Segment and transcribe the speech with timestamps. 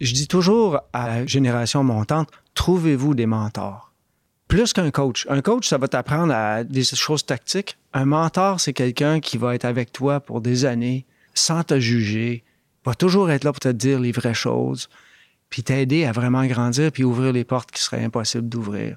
[0.00, 3.92] je dis toujours à la génération montante, trouvez-vous des mentors.
[4.48, 5.26] Plus qu'un coach.
[5.30, 7.76] Un coach, ça va t'apprendre à des choses tactiques.
[7.92, 12.42] Un mentor, c'est quelqu'un qui va être avec toi pour des années, sans te juger,
[12.84, 14.88] va toujours être là pour te dire les vraies choses,
[15.50, 18.96] puis t'aider à vraiment grandir, puis ouvrir les portes qui seraient impossibles d'ouvrir.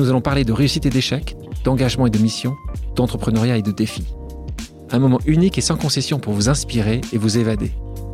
[0.00, 2.56] Nous allons parler de réussite et d'échec, d'engagement et de mission,
[2.96, 4.14] d'entrepreneuriat et de défis.
[4.90, 7.72] Un moment unique et sans concession pour vous inspirer et vous évader.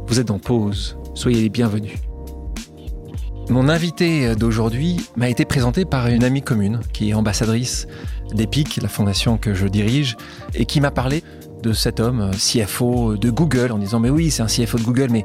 [0.08, 1.92] Vous êtes en pause, soyez les bienvenus.
[3.50, 7.86] Mon invité d'aujourd'hui m'a été présenté par une amie commune qui est ambassadrice
[8.34, 10.16] d'EPIC, la fondation que je dirige,
[10.54, 11.22] et qui m'a parlé
[11.66, 14.84] de cet homme euh, CFO de Google en disant mais oui c'est un CFO de
[14.84, 15.24] Google mais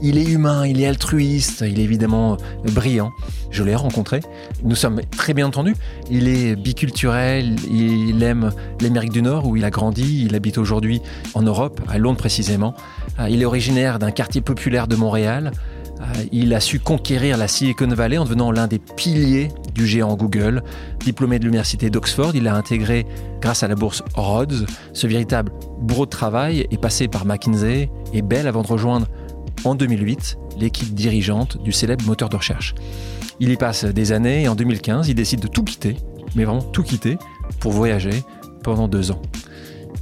[0.00, 3.12] il est humain, il est altruiste, il est évidemment euh, brillant.
[3.50, 4.20] Je l'ai rencontré,
[4.64, 5.76] nous sommes très bien entendus.
[6.10, 11.02] Il est biculturel, il aime l'Amérique du Nord où il a grandi, il habite aujourd'hui
[11.34, 12.74] en Europe, à Londres précisément.
[13.20, 15.52] Euh, il est originaire d'un quartier populaire de Montréal.
[16.32, 20.62] Il a su conquérir la Silicon Valley en devenant l'un des piliers du géant Google.
[21.00, 23.06] Diplômé de l'université d'Oxford, il a intégré,
[23.40, 28.22] grâce à la bourse Rhodes, ce véritable bourreau de travail est passé par McKinsey et
[28.22, 29.06] Bell avant de rejoindre
[29.64, 32.74] en 2008 l'équipe dirigeante du célèbre moteur de recherche.
[33.40, 35.96] Il y passe des années et en 2015, il décide de tout quitter,
[36.36, 37.18] mais vraiment tout quitter,
[37.60, 38.22] pour voyager
[38.62, 39.20] pendant deux ans.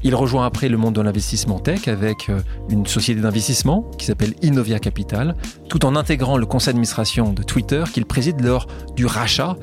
[0.03, 4.35] Il rejoint après le monde de l'investissement tech avec euh, une société d'investissement qui s'appelle
[4.41, 5.37] Innovia Capital,
[5.69, 9.57] tout en intégrant le conseil d'administration de Twitter qu'il préside lors du rachat,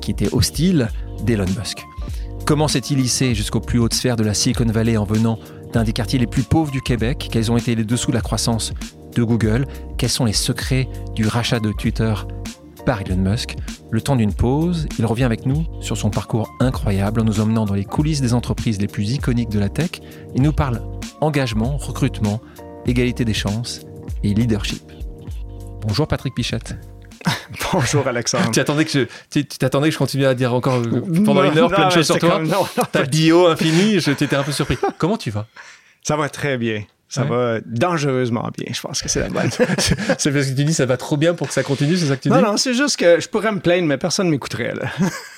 [0.00, 0.88] qui était hostile,
[1.24, 1.84] d'Elon Musk.
[2.44, 5.38] Comment s'est-il hissé jusqu'aux plus hautes sphères de la Silicon Valley en venant
[5.72, 7.28] d'un des quartiers les plus pauvres du Québec?
[7.30, 8.74] Quels ont été les dessous de la croissance
[9.14, 9.66] de Google?
[9.96, 12.12] Quels sont les secrets du rachat de Twitter
[12.84, 13.56] par Elon Musk.
[13.90, 17.64] Le temps d'une pause, il revient avec nous sur son parcours incroyable en nous emmenant
[17.64, 19.90] dans les coulisses des entreprises les plus iconiques de la tech.
[20.34, 20.82] Il nous parle
[21.20, 22.40] engagement, recrutement,
[22.86, 23.80] égalité des chances
[24.22, 24.82] et leadership.
[25.82, 26.76] Bonjour Patrick Pichette.
[27.72, 28.50] Bonjour Alexandre.
[28.50, 30.82] tu attendais que je, tu, t'attendais que je continue à dire encore
[31.24, 32.42] pendant une heure plein de choses sur toi.
[32.92, 34.76] Ta bio infinie, je t'étais un peu surpris.
[34.98, 35.46] Comment tu vas?
[36.02, 36.84] Ça va très bien.
[37.14, 39.50] Ça va dangereusement bien, je pense que c'est la bonne.
[39.78, 39.96] c'est
[40.32, 42.22] parce que tu dis ça va trop bien pour que ça continue, c'est ça que
[42.22, 42.34] tu dis?
[42.34, 44.74] Non, non, c'est juste que je pourrais me plaindre, mais personne ne m'écouterait.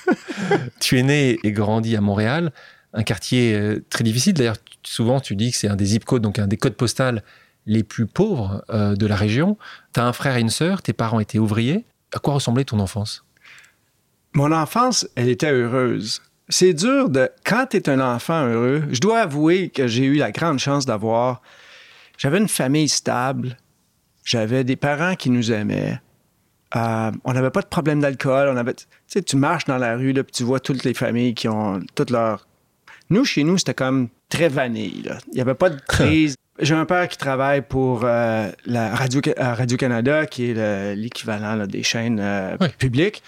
[0.79, 2.51] tu es né et grandi à Montréal,
[2.93, 4.33] un quartier euh, très difficile.
[4.33, 7.19] D'ailleurs, souvent tu dis que c'est un des zip codes, donc un des codes postaux
[7.67, 9.57] les plus pauvres euh, de la région.
[9.93, 11.85] Tu as un frère et une sœur, tes parents étaient ouvriers.
[12.13, 13.23] À quoi ressemblait ton enfance?
[14.33, 17.29] Mon enfance, elle était heureuse c'est dur de.
[17.45, 20.85] Quand tu es un enfant heureux, je dois avouer que j'ai eu la grande chance
[20.85, 21.41] d'avoir
[22.17, 23.57] j'avais une famille stable.
[24.23, 26.01] J'avais des parents qui nous aimaient.
[26.75, 28.49] Euh, on n'avait pas de problème d'alcool.
[28.49, 30.93] On avait, tu sais, tu marches dans la rue, là, puis tu vois toutes les
[30.93, 32.45] familles qui ont toutes leurs.
[33.09, 35.09] Nous, chez nous, c'était comme très vanille.
[35.27, 36.35] Il n'y avait pas de crise.
[36.59, 41.83] J'ai un père qui travaille pour euh, la Radio, euh, Radio-Canada, qui est l'équivalent des
[41.83, 42.21] chaînes
[42.79, 43.23] publiques.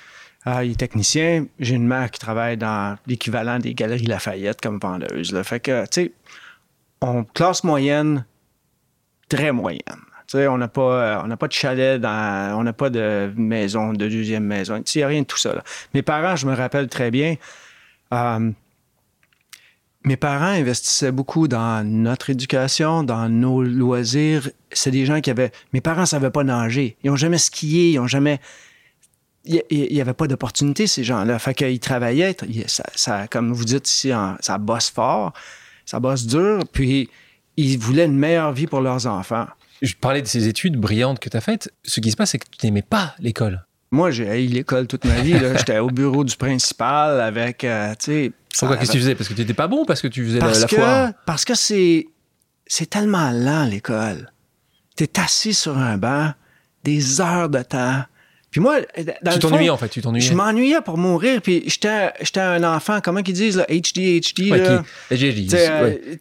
[0.46, 1.46] il est technicien.
[1.60, 5.32] J'ai une mère qui travaille dans l'équivalent des Galeries Lafayette comme vendeuse.
[5.32, 5.46] Là.
[5.46, 6.12] Fait que, tu sais,
[7.02, 8.26] on classe moyenne,
[9.30, 9.82] très moyenne.
[10.34, 14.44] on n'a pas, on pas de chalet, dans, on n'a pas de maison, de deuxième
[14.44, 14.78] maison.
[14.78, 15.64] Il n'y a rien de tout ça.
[15.94, 17.36] Mes parents, je me rappelle très bien,
[18.14, 18.52] euh,
[20.06, 24.50] mes parents investissaient beaucoup dans notre éducation, dans nos loisirs.
[24.72, 25.52] C'est des gens qui avaient.
[25.74, 26.98] Mes parents ne savaient pas nager.
[27.04, 28.40] Ils n'ont jamais skié, ils n'ont jamais.
[29.46, 31.40] Il n'y avait pas d'opportunité, ces gens-là.
[31.40, 32.36] Fait qu'ils travaillaient.
[32.68, 35.34] Ça, comme vous dites ici, ça bosse fort,
[35.86, 36.62] ça bosse dur.
[36.72, 37.10] Puis
[37.60, 39.48] ils voulaient une meilleure vie pour leurs enfants.
[39.82, 41.72] Je parlais de ces études brillantes que tu as faites.
[41.84, 43.66] Ce qui se passe, c'est que tu n'aimais pas l'école.
[43.92, 45.34] Moi, j'ai haï l'école toute ma vie.
[45.58, 48.32] J'étais au bureau du principal avec, euh, tu sais...
[48.58, 48.78] Pourquoi?
[48.78, 49.16] Qu'est-ce que tu faisais?
[49.16, 49.86] Parce que tu n'étais pas bon?
[49.86, 51.12] Parce que tu faisais la, la foire?
[51.26, 52.08] Parce que c'est,
[52.66, 54.32] c'est tellement lent, l'école.
[54.96, 56.34] Tu es assis sur un banc
[56.84, 58.04] des heures de temps.
[58.52, 58.80] Puis moi,
[59.22, 60.26] dans tu t'ennuyais en fait, tu t'ennuyais.
[60.26, 64.52] Je m'ennuyais pour mourir, puis j'étais, j'étais un enfant, comment qu'ils disent, là, HDHD.
[64.52, 64.84] Ouais, là,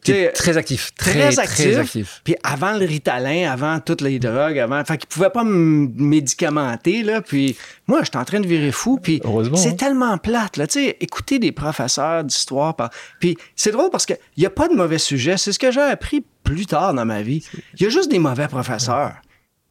[0.03, 2.21] qui, très actif, très, très, actif, très actif.
[2.25, 7.03] Puis avant le Ritalin, avant toutes les drogues, avant, fait qu'ils pouvaient pas me médicamenter,
[7.03, 9.23] là, puis moi, j'étais en train de virer fou, puis
[9.55, 9.73] c'est hein.
[9.73, 12.77] tellement plate, là, tu sais, écouter des professeurs d'histoire,
[13.21, 15.81] puis c'est drôle parce qu'il y a pas de mauvais sujets, c'est ce que j'ai
[15.81, 17.43] appris plus tard dans ma vie.
[17.79, 19.15] Il y a juste des mauvais professeurs.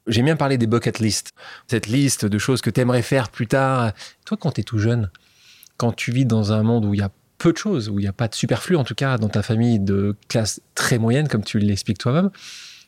[0.07, 1.33] J'aime bien parler des bucket list,
[1.67, 3.91] cette liste de choses que tu aimerais faire plus tard.
[4.25, 5.11] Toi, quand tu es tout jeune,
[5.75, 8.03] quand tu vis dans un monde où il y a peu de choses, où il
[8.03, 11.27] n'y a pas de superflu, en tout cas dans ta famille de classe très moyenne,
[11.27, 12.29] comme tu l'expliques toi-même,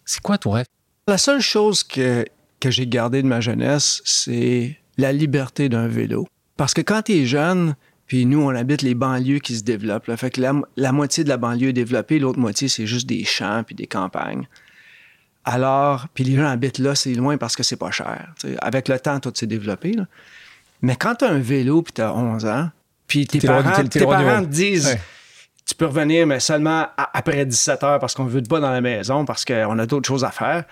[0.05, 0.65] c'est quoi ton rêve?
[1.07, 2.25] La seule chose que,
[2.59, 6.27] que j'ai gardée de ma jeunesse, c'est la liberté d'un vélo.
[6.57, 7.75] Parce que quand tu es jeune,
[8.05, 10.07] puis nous, on habite les banlieues qui se développent.
[10.07, 10.17] Là.
[10.17, 13.23] Fait que la, la, moitié de la banlieue est développée, l'autre moitié, c'est juste des
[13.23, 14.47] champs puis des campagnes.
[15.45, 18.33] Alors, puis les gens habitent là, c'est loin parce que c'est pas cher.
[18.61, 19.93] Avec le temps, tout s'est développé.
[19.93, 20.05] Là.
[20.81, 22.69] Mais quand tu as un vélo puis tu as 11 ans,
[23.07, 24.97] puis tes parents, tes parents te disent
[25.65, 29.23] tu peux revenir, mais seulement après 17 heures parce qu'on veut pas dans la maison,
[29.25, 30.63] parce qu'on a d'autres choses à faire.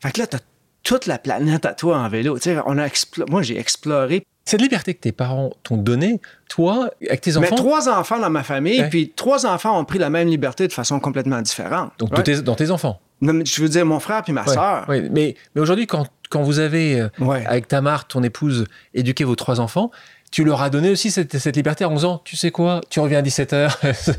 [0.00, 0.40] Fait que là, tu as
[0.86, 2.38] toute la planète à toi en vélo.
[2.64, 2.86] on a
[3.28, 4.24] Moi, j'ai exploré.
[4.44, 7.48] Cette liberté que tes parents t'ont donnée, toi, avec tes enfants?
[7.50, 10.72] Mais trois enfants dans ma famille, puis trois enfants ont pris la même liberté de
[10.72, 11.90] façon complètement différente.
[11.98, 12.10] Donc,
[12.44, 13.00] dans tes enfants?
[13.20, 14.84] Je veux dire mon frère puis ma soeur.
[14.88, 17.08] mais, mais aujourd'hui, quand, quand, vous avez, euh,
[17.46, 19.90] avec Tamar, ton épouse, éduqué vos trois enfants,
[20.30, 23.18] tu leur as donné aussi cette, cette liberté en disant, tu sais quoi, tu reviens
[23.18, 24.14] à 17h.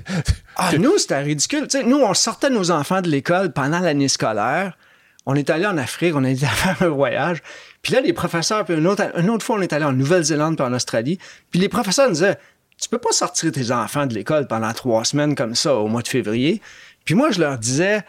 [0.57, 1.67] ah, nous, c'était ridicule.
[1.85, 4.77] nous, on sortait nos enfants de l'école pendant l'année scolaire.
[5.29, 7.43] On est allé en Afrique, on est allé faire un voyage.
[7.81, 10.55] Puis là, les professeurs, puis une autre, une autre fois, on est allé en Nouvelle-Zélande
[10.55, 11.19] puis en Australie.
[11.51, 12.37] Puis les professeurs nous disaient,
[12.81, 16.01] tu peux pas sortir tes enfants de l'école pendant trois semaines comme ça au mois
[16.01, 16.61] de février.
[17.03, 18.03] Puis moi, je leur disais,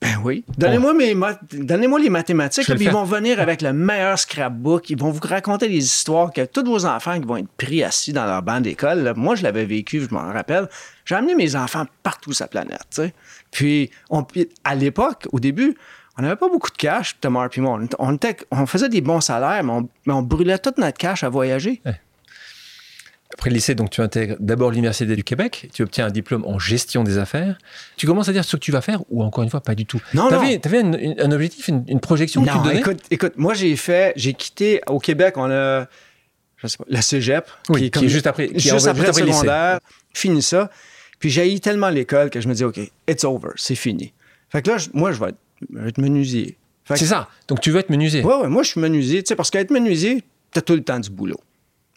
[0.00, 0.44] ben oui.
[0.56, 1.14] Donnez-moi mes
[1.52, 4.88] donnez-moi les mathématiques, puis ils vont venir avec le meilleur scrapbook.
[4.88, 8.12] Ils vont vous raconter des histoires que tous vos enfants qui vont être pris assis
[8.12, 9.12] dans leur banc d'école.
[9.14, 10.68] Moi, je l'avais vécu, je m'en rappelle.
[11.04, 13.02] J'ai amené mes enfants partout sur la planète.
[13.50, 14.26] Puis, on,
[14.64, 15.76] à l'époque, au début,
[16.18, 17.80] on n'avait pas beaucoup de cash, Thomas et moi.
[17.98, 18.18] On,
[18.50, 21.80] on, faisait des bons salaires, mais on, brûlait toute notre cash à voyager.
[23.32, 26.58] Après le lycée, donc tu intègres d'abord l'Université du Québec, tu obtiens un diplôme en
[26.58, 27.58] gestion des affaires.
[27.96, 29.86] Tu commences à dire ce que tu vas faire ou encore une fois, pas du
[29.86, 30.02] tout?
[30.14, 30.58] Non, avais, non.
[30.58, 32.80] T'avais un, objectif, une, projection non, que tu donnais?
[32.80, 35.86] écoute, écoute, moi j'ai fait, j'ai quitté, au Québec, on a,
[36.56, 39.78] je sais pas, la cégep, qui, est, juste après, qui juste après, le secondaire,
[40.12, 40.68] fini ça.
[41.20, 44.12] Puis j'ai eu tellement l'école que je me dis, OK, it's over, c'est fini.
[44.48, 45.32] Fait que là, moi, je vais
[45.86, 46.56] être, menuisier.
[46.94, 47.28] C'est ça.
[47.48, 48.22] Donc tu veux être menuisier.
[48.22, 50.98] Ouais, ouais, moi je suis menuisier, tu sais, parce qu'être menuisier, t'as tout le temps
[50.98, 51.40] du boulot.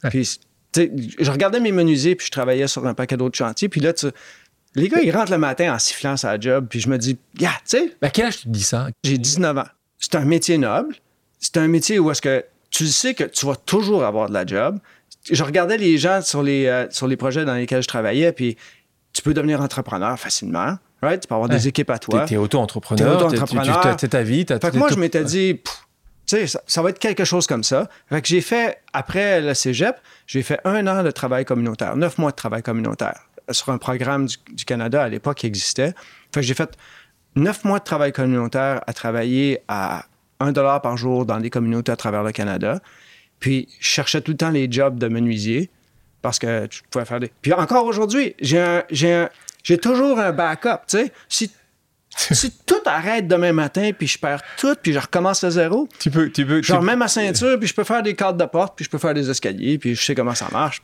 [0.10, 0.39] Puis
[0.75, 3.69] je regardais mes menuisiers, puis je travaillais sur un paquet d'autres chantiers.
[3.69, 3.94] Puis là,
[4.75, 7.51] les gars, ils rentrent le matin en sifflant sa job, puis je me dis, yeah,
[7.68, 7.95] tu sais.
[8.01, 8.88] Ben, quel âge tu te dis ça?
[9.04, 9.68] J'ai 19 ans.
[10.00, 10.95] C'est un métier noble.
[11.39, 14.45] C'est un métier où est-ce que tu sais que tu vas toujours avoir de la
[14.45, 14.80] job.
[15.30, 18.57] Je regardais les gens sur les, euh, sur les projets dans lesquels je travaillais, puis
[19.13, 20.77] tu peux devenir entrepreneur facilement.
[21.04, 21.22] Right?
[21.22, 22.26] Tu peux avoir des équipes à toi.
[22.26, 23.18] Tu es, auto-entrepreneur.
[23.18, 23.96] Tu auto-entrepreneur.
[23.98, 24.46] Tu, ta vie.
[24.48, 25.60] fait que moi, je m'étais dit,
[26.26, 27.90] tu sais, ça, va être quelque chose comme ça.
[28.10, 29.98] Fait que j'ai fait, après le cégep,
[30.28, 34.28] j'ai fait un an de travail communautaire, neuf mois de travail communautaire sur un programme
[34.28, 35.94] du, Canada à l'époque qui existait.
[36.34, 36.78] Fait que j'ai fait
[37.36, 40.06] neuf mois de travail communautaire à travailler à
[40.40, 42.80] un dollar par jour dans des communautés à travers le Canada.
[43.40, 45.70] Puis, je cherchais tout le temps les jobs de menuisier
[46.22, 47.32] parce que tu pouvais faire des.
[47.42, 49.28] Puis encore aujourd'hui, j'ai j'ai
[49.77, 50.86] toujours un backup.
[50.88, 51.51] Tu sais, si
[52.31, 56.12] si tout arrête demain matin, puis je perds tout, puis je recommence à zéro, tu
[56.12, 58.75] peux, tu peux, je remets ma ceinture, puis je peux faire des cadres de porte,
[58.75, 60.81] puis je peux faire des escaliers, puis je sais comment ça marche.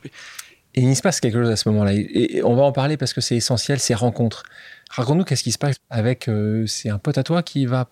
[0.74, 1.92] Et il se passe quelque chose à ce moment-là.
[1.94, 4.44] Et on va en parler parce que c'est essentiel, ces rencontres.
[4.90, 6.28] Raconte-nous qu'est-ce qui se passe avec.
[6.28, 7.88] Euh, c'est un pote à toi qui va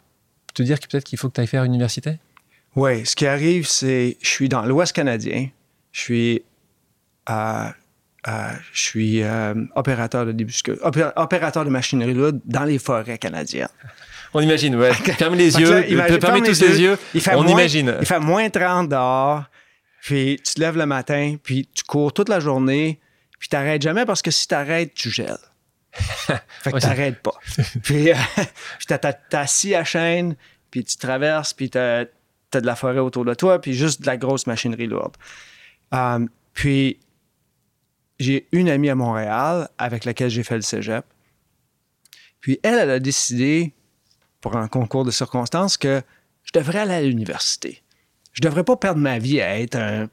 [0.55, 2.19] te dire que peut-être qu'il faut que tu ailles faire une université?
[2.77, 4.17] Oui, ce qui arrive, c'est.
[4.21, 5.49] Je suis dans l'Ouest canadien.
[5.91, 6.43] Je suis
[7.27, 7.75] à
[8.27, 10.47] euh, je suis euh, opérateur de
[11.17, 13.69] opérateur de machinerie lourde dans les forêts canadiennes.
[14.35, 14.93] On imagine, ouais.
[14.93, 15.83] Ferme les yeux,
[16.21, 16.99] ferme tous les yeux,
[17.35, 17.97] on imagine.
[18.01, 19.45] Il fait moins 30 dehors,
[20.03, 23.01] puis tu te lèves le matin, puis tu cours toute la journée,
[23.39, 25.39] puis tu n'arrêtes jamais parce que si tu arrêtes, tu gèles.
[25.93, 27.35] fait que tu n'arrêtes pas.
[27.83, 28.17] puis euh,
[28.87, 30.35] tu es assis à chaîne,
[30.71, 34.07] puis tu traverses, puis tu as, de la forêt autour de toi, puis juste de
[34.07, 35.17] la grosse machinerie lourde.
[36.53, 36.99] puis
[38.19, 41.05] j'ai une amie à Montréal avec laquelle j'ai fait le cégep.
[42.41, 43.73] Puis elle, elle a décidé,
[44.41, 46.03] pour un concours de circonstances, que
[46.45, 47.83] je devrais aller à l'université.
[48.33, 50.09] Je devrais pas perdre ma vie à être un,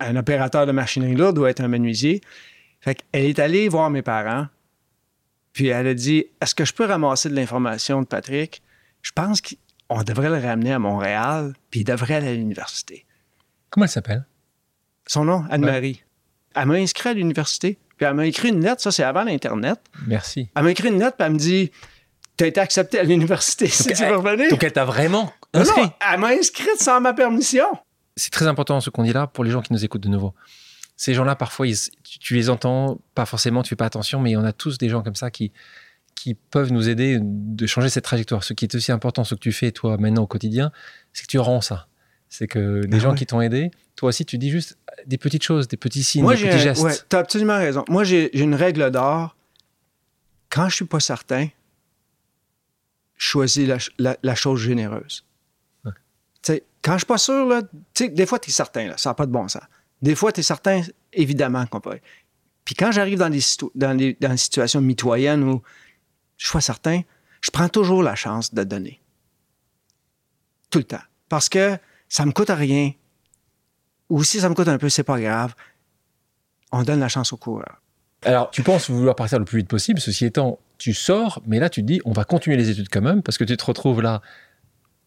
[0.00, 2.20] un opérateur de machinerie lourde ou être un menuisier.
[2.80, 4.46] Fait qu'elle est allée voir mes parents,
[5.52, 8.62] puis elle a dit Est-ce que je peux ramasser de l'information de Patrick?
[9.02, 13.06] Je pense qu'on devrait le ramener à Montréal, puis il devrait aller à l'université.
[13.68, 14.24] Comment elle s'appelle?
[15.06, 16.02] Son nom, Anne-Marie.
[16.54, 17.78] Elle m'a inscrit à l'université.
[17.96, 19.78] Puis elle m'a écrit une lettre, ça c'est avant l'Internet.
[20.06, 20.48] Merci.
[20.56, 21.70] Elle m'a écrit une lettre, puis elle me dit
[22.36, 24.48] Tu as été accepté à l'université si tu veux revenir.
[24.50, 25.82] Donc elle t'a vraiment inscrit.
[25.82, 27.66] Non, elle m'a inscrite sans ma permission.
[28.16, 30.34] C'est très important ce qu'on dit là pour les gens qui nous écoutent de nouveau.
[30.96, 31.66] Ces gens-là, parfois,
[32.04, 35.02] tu, les entends, pas forcément, tu fais pas attention, mais on a tous des gens
[35.02, 35.50] comme ça qui,
[36.14, 38.44] qui peuvent nous aider de changer cette trajectoire.
[38.44, 40.72] Ce qui est aussi important, ce que tu fais toi maintenant au quotidien,
[41.14, 41.86] c'est que tu rends ça.
[42.32, 43.16] C'est que les Ah gens ouais.
[43.18, 46.36] qui t'ont aidé, toi aussi, tu dis juste des petites choses, des petits signes, Moi,
[46.36, 46.80] des petits gestes.
[46.82, 47.84] ouais, t'as absolument raison.
[47.88, 49.36] Moi, j'ai une règle d'or.
[50.48, 51.48] Quand je suis pas certain,
[53.16, 55.24] choisis la, ch- la- la chose généreuse.
[55.84, 55.92] Ouais.
[56.42, 57.68] Tu sais, quand je suis pas sûr, là, tu
[58.04, 59.62] sais, des fois, tu es certain, là, ça n'a pas de bon sens.
[60.00, 60.82] Des fois, tu es certain,
[61.12, 61.98] évidemment qu'on peut.
[62.64, 63.40] Puis quand j'arrive dans des,
[63.74, 65.62] dans, des, dans des situations mitoyennes où
[66.36, 67.02] je suis pas certain,
[67.42, 69.00] je prends toujours la chance de donner.
[70.70, 71.02] Tout le temps.
[71.28, 71.76] Parce que
[72.10, 72.92] ça me coûte rien.
[74.10, 75.54] Ou si ça me coûte un peu, c'est pas grave.
[76.72, 77.80] On donne la chance au coureur.
[78.22, 79.98] Alors, tu penses vouloir partir le plus vite possible.
[79.98, 83.00] Ceci étant, tu sors, mais là, tu te dis, on va continuer les études quand
[83.00, 84.20] même, parce que tu te retrouves là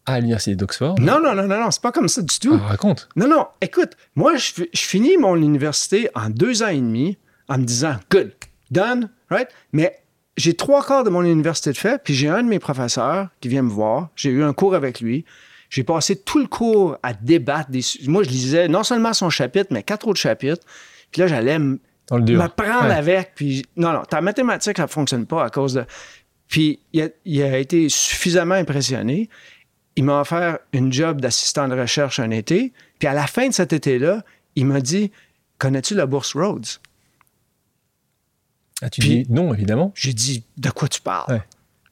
[0.06, 0.98] à l'université d'Oxford.
[0.98, 2.58] Non, non, non, non, non, c'est pas comme ça du tout.
[2.60, 3.08] Ah, raconte.
[3.16, 7.16] Non, non, écoute, moi, je, je finis mon université en deux ans et demi
[7.48, 8.32] en me disant, good,
[8.70, 9.48] done, right?
[9.72, 10.02] Mais
[10.36, 13.48] j'ai trois quarts de mon université de fait, puis j'ai un de mes professeurs qui
[13.48, 14.08] vient me voir.
[14.16, 15.24] J'ai eu un cours avec lui.
[15.70, 17.70] J'ai passé tout le cours à débattre.
[17.70, 20.64] Des, moi, je lisais non seulement son chapitre, mais quatre autres chapitres.
[21.10, 22.94] Puis là, j'allais m'apprendre Ouais.
[22.94, 23.32] avec.
[23.34, 25.84] Puis non, non, ta mathématique, ça ne fonctionne pas à cause de.
[26.48, 29.28] Puis il a, il a été suffisamment impressionné.
[29.96, 32.72] Il m'a offert une job d'assistant de recherche un été.
[32.98, 34.22] Puis à la fin de cet été-là,
[34.56, 35.10] il m'a dit
[35.58, 36.66] Connais-tu la bourse Rhodes
[38.82, 39.92] Ah, tu Puis- dis non, évidemment.
[39.94, 41.32] J'ai dit De quoi tu parles?
[41.32, 41.42] Ouais.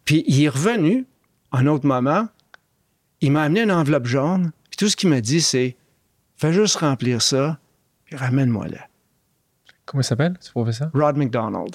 [0.05, 1.07] Puis il est revenu
[1.53, 2.29] un autre moment.
[3.23, 4.53] Il m'a amené une enveloppe jaune.
[4.69, 5.77] Puis tout ce qu'il m'a dit, c'est
[6.43, 7.61] Fais juste remplir ça,
[8.05, 8.89] puis ramène-moi là.
[9.85, 10.91] Comment il s'appelle, ce professeur?
[10.93, 11.71] Rod McDonald.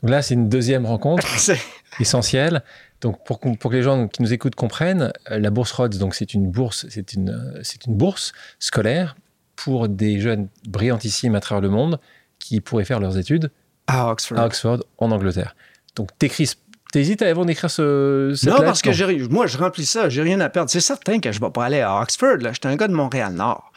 [0.00, 1.26] Donc là, c'est une deuxième rencontre
[2.00, 2.62] essentielle.
[3.02, 6.32] Donc, pour que les gens qui nous écoutent comprennent, euh, la bourse Rhodes, donc c'est
[6.32, 9.14] une bourse, c'est une, euh, c'est une bourse scolaire
[9.56, 12.00] pour des jeunes brillantissimes à travers le monde
[12.38, 13.50] qui pourraient faire leurs études
[13.88, 14.38] à Oxford.
[14.38, 15.54] à Oxford, en Angleterre.
[15.96, 16.50] Donc, t'écris,
[16.92, 20.22] t'hésites avant d'écrire ce, cette non, lettre parce que j'ai- moi, je remplis ça, j'ai
[20.22, 20.70] rien à perdre.
[20.70, 22.36] C'est certain que je ne vais pas aller à Oxford.
[22.40, 22.52] là.
[22.52, 23.72] J'étais un gars de Montréal-Nord.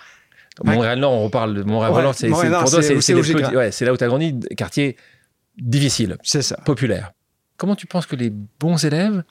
[0.64, 3.14] Montréal-Nord, on reparle de Montréal-Nord, c'est, Montréal-Nord, pour toi, c'est- c'est,
[3.56, 4.98] ouais, c'est là où tu as grandi, quartier
[5.58, 6.58] difficile, C'est ça.
[6.66, 7.14] populaire.
[7.58, 9.24] Comment tu penses que les bons élèves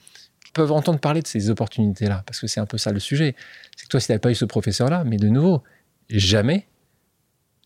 [0.53, 2.23] peuvent entendre parler de ces opportunités-là?
[2.25, 3.35] Parce que c'est un peu ça le sujet.
[3.77, 5.63] C'est que toi, si tu n'avais pas eu ce professeur-là, mais de nouveau,
[6.09, 6.67] jamais,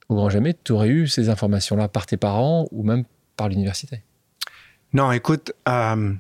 [0.09, 3.03] au grand jamais, tu aurais eu ces informations-là par tes parents ou même
[3.37, 4.03] par l'université.
[4.95, 6.13] Non, écoute, euh,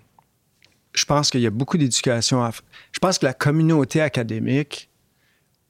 [0.93, 2.51] je pense qu'il y a beaucoup d'éducation à
[2.91, 4.89] Je pense que la communauté académique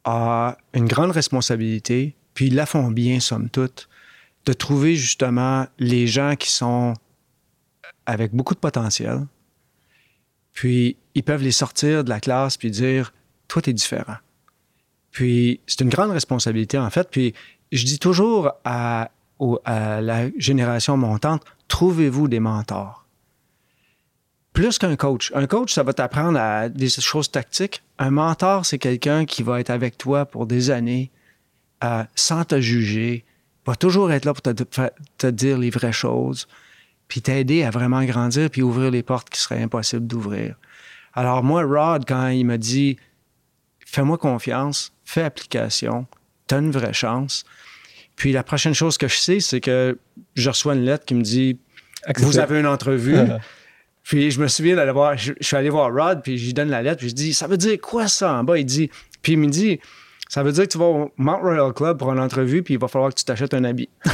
[0.05, 3.89] a une grande responsabilité, puis ils la font bien, somme toute,
[4.47, 6.95] de trouver justement les gens qui sont
[8.07, 9.27] avec beaucoup de potentiel.
[10.53, 13.13] Puis ils peuvent les sortir de la classe puis dire
[13.47, 14.17] Toi, tu es différent.
[15.12, 17.07] Puis c'est une grande responsabilité, en fait.
[17.12, 17.35] Puis
[17.71, 19.12] je dis toujours à,
[19.65, 23.06] à la génération montante trouvez-vous des mentors?
[24.54, 25.34] Plus qu'un coach.
[25.36, 27.84] Un coach, ça va t'apprendre à des choses tactiques.
[28.00, 31.12] Un mentor, c'est quelqu'un qui va être avec toi pour des années,
[31.84, 33.25] euh, sans te juger,
[33.65, 36.48] va toujours être là pour te dire les vraies choses,
[37.10, 40.56] puis t'aider à vraiment grandir, puis ouvrir les portes qui seraient impossibles d'ouvrir.
[41.13, 42.98] Alors moi, Rod, quand il m'a dit,
[43.86, 46.08] fais-moi confiance, fais application,
[46.48, 47.46] t'as une vraie chance.
[48.15, 49.98] Puis la prochaine chose que je sais, c'est que
[50.36, 51.57] je reçois une lettre qui me dit,
[52.19, 53.17] vous avez une entrevue.
[54.03, 56.53] Puis je me souviens d'aller voir, je, je suis allé voir Rod, puis je lui
[56.53, 58.57] donne la lettre, puis je dis, ça veut dire quoi ça en bas?
[58.60, 58.89] Il dit,
[59.24, 59.79] puis il me dit,
[60.29, 62.79] ça veut dire que tu vas au Mount Royal Club pour une entrevue, puis il
[62.79, 63.89] va falloir que tu t'achètes un habit.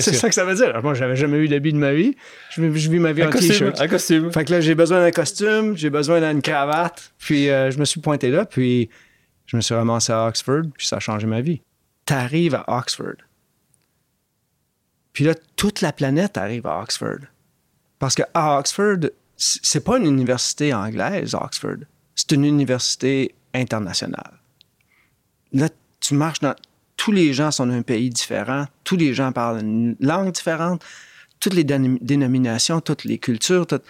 [0.00, 0.78] C'est ça que ça veut dire.
[0.82, 2.14] Moi, j'avais jamais eu d'habit de ma vie.
[2.50, 3.80] Je, vis- je vis ma vie Un en t-shirt.
[3.80, 4.30] un costume.
[4.32, 7.12] Fait que là, j'ai besoin d'un costume, j'ai besoin d'une cravate.
[7.18, 8.90] Puis euh, je me suis pointé là, puis
[9.46, 11.62] je me suis ramassé à Oxford, puis ça a changé ma vie.
[12.08, 13.16] T'arrives à Oxford.
[15.12, 17.18] Puis là, toute la planète arrive à Oxford.
[17.98, 21.84] Parce que à Oxford, c'est pas une université anglaise, Oxford.
[22.14, 24.38] C'est une université internationale.
[25.52, 25.68] Là,
[26.00, 26.54] tu marches dans.
[26.96, 30.82] Tous les gens sont d'un pays différent, tous les gens parlent une langue différente,
[31.40, 33.82] toutes les dénom- dénominations, toutes les cultures, tout-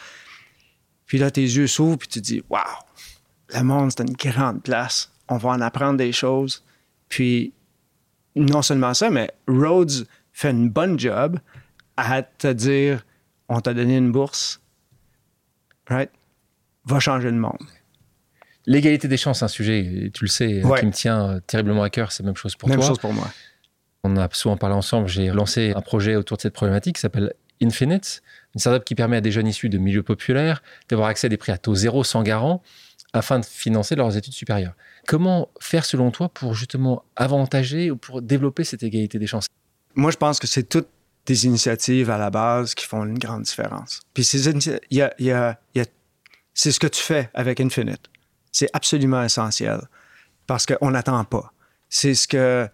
[1.07, 2.63] puis là, tes yeux s'ouvrent, puis tu dis, waouh,
[3.55, 5.09] le monde, c'est une grande place.
[5.29, 6.65] On va en apprendre des choses.
[7.09, 7.53] Puis,
[8.37, 11.39] non seulement ça, mais Rhodes fait une bonne job
[11.97, 13.05] à te dire,
[13.49, 14.61] on t'a donné une bourse,
[15.89, 16.11] right?
[16.85, 17.59] Va changer le monde.
[18.67, 20.81] L'égalité des chances, c'est un sujet, tu le sais, Ouais.
[20.81, 22.13] qui me tient euh, terriblement à cœur.
[22.13, 22.89] C'est la même chose pour Même toi.
[22.89, 23.27] chose pour moi.
[24.05, 25.09] On a souvent parlé ensemble.
[25.09, 27.33] J'ai lancé un projet autour de cette problématique qui s'appelle
[27.63, 28.23] Infinite,
[28.55, 31.37] une startup qui permet à des jeunes issus de milieux populaires d'avoir accès à des
[31.37, 32.63] prix à taux zéro sans garant
[33.13, 34.75] afin de financer leurs études supérieures.
[35.09, 39.47] Comment faire selon toi pour justement avantager ou pour développer cette égalité des chances?
[39.95, 40.85] Moi, je pense que c'est tout
[41.25, 44.01] des initiatives à la base qui font une grande différence.
[44.13, 44.51] Puis c'est ce
[46.79, 48.11] que tu fais avec Infinite.
[48.53, 49.81] C'est absolument essentiel
[50.47, 51.55] parce qu'on n'attend pas.
[51.89, 52.69] C'est ce que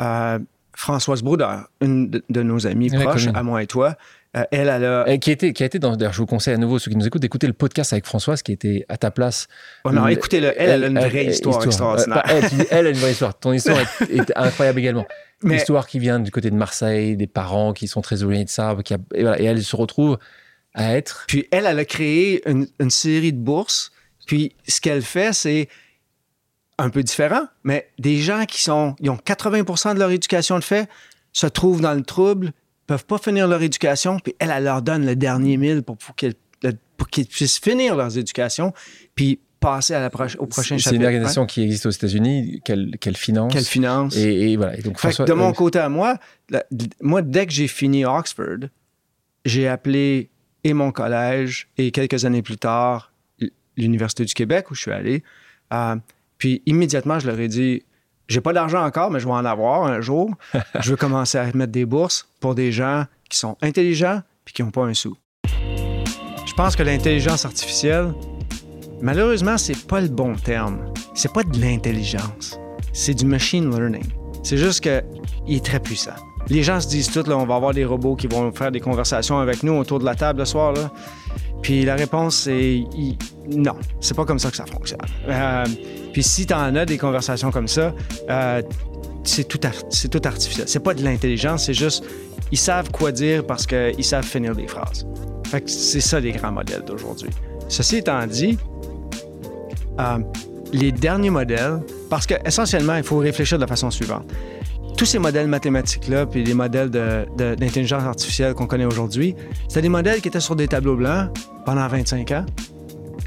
[0.00, 0.38] euh,
[0.76, 3.96] Françoise Brouder, une de, nos amies proches, à moi et toi,
[4.36, 5.18] euh, elle, elle a...
[5.18, 5.96] qui, était, qui a été dans.
[5.96, 8.42] D'ailleurs, je vous conseille à nouveau, ceux qui nous écoutent, d'écouter le podcast avec Françoise,
[8.42, 9.48] qui était à ta place.
[9.84, 10.52] Oh non, écoutez-le.
[10.56, 12.22] Elle, elle, a une vraie histoire, extraordinaire.
[12.28, 13.36] elle, elle, a une vraie histoire.
[13.36, 15.06] Ton histoire est, incroyable également.
[15.42, 15.54] Mais...
[15.54, 18.76] L'histoire qui vient du côté de Marseille, des parents qui sont très éloignés de ça,
[18.84, 20.18] qui et, voilà, et, elle se retrouve
[20.74, 21.24] à être.
[21.26, 23.90] Puis elle, elle a créé une, une série de bourses.
[24.26, 25.68] Puis ce qu'elle fait, c'est
[26.78, 30.64] un peu différent, mais des gens qui sont, ils ont 80% de leur éducation de
[30.64, 30.88] fait,
[31.32, 32.52] se trouvent dans le trouble,
[32.90, 36.16] peuvent pas finir leur éducation, puis elle, elle leur donne le dernier mille pour, pour
[36.16, 38.72] qu'ils puissent finir leur éducation,
[39.14, 40.90] puis passer à la au prochain chapitre.
[40.90, 43.52] C'est une organisation qui existe aux États-Unis, qu'elle finance.
[43.52, 44.16] Qu'elle finance.
[44.16, 44.76] Et, voilà.
[44.78, 46.18] donc, de mon côté à moi,
[47.00, 48.66] moi, dès que j'ai fini Oxford,
[49.44, 50.30] j'ai appelé
[50.64, 53.12] et mon collège et quelques années plus tard,
[53.76, 55.22] l'Université du Québec où je suis allé.
[55.72, 55.94] Euh,
[56.38, 57.84] puis immédiatement, je leur ai dit
[58.30, 60.30] j'ai pas d'argent encore, mais je vais en avoir un jour.
[60.80, 64.62] je veux commencer à mettre des bourses pour des gens qui sont intelligents puis qui
[64.62, 65.16] n'ont pas un sou.
[65.44, 68.14] Je pense que l'intelligence artificielle,
[69.02, 70.92] malheureusement, c'est pas le bon terme.
[71.14, 72.58] C'est pas de l'intelligence.
[72.92, 74.06] C'est du machine learning.
[74.44, 75.02] C'est juste qu'il
[75.48, 76.14] est très puissant.
[76.50, 78.80] Les gens se disent tout, là, on va avoir des robots qui vont faire des
[78.80, 80.74] conversations avec nous autour de la table le soir.
[81.62, 82.82] Puis la réponse, c'est
[83.50, 84.98] non, c'est pas comme ça que ça fonctionne.
[85.28, 85.64] Euh,
[86.12, 87.94] puis si tu en as des conversations comme ça,
[88.28, 88.62] euh,
[89.22, 90.66] c'est tout, c'est tout artificiel.
[90.68, 92.04] C'est pas de l'intelligence, c'est juste,
[92.50, 95.06] ils savent quoi dire parce qu'ils savent finir des phrases.
[95.46, 97.30] Fait que c'est ça les grands modèles d'aujourd'hui.
[97.68, 98.58] Ceci étant dit,
[100.00, 100.18] euh,
[100.72, 104.24] les derniers modèles, parce que essentiellement, il faut réfléchir de la façon suivante.
[104.96, 109.34] Tous ces modèles mathématiques-là, puis les modèles d'intelligence artificielle qu'on connaît aujourd'hui,
[109.68, 111.30] c'était des modèles qui étaient sur des tableaux blancs
[111.64, 112.46] pendant 25 ans,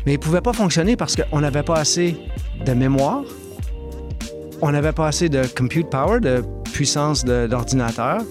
[0.06, 2.16] mais ils ne pouvaient pas fonctionner parce qu'on n'avait pas assez
[2.66, 3.24] de mémoire,
[4.62, 8.22] on n'avait pas assez de compute power, de puissance d'ordinateur.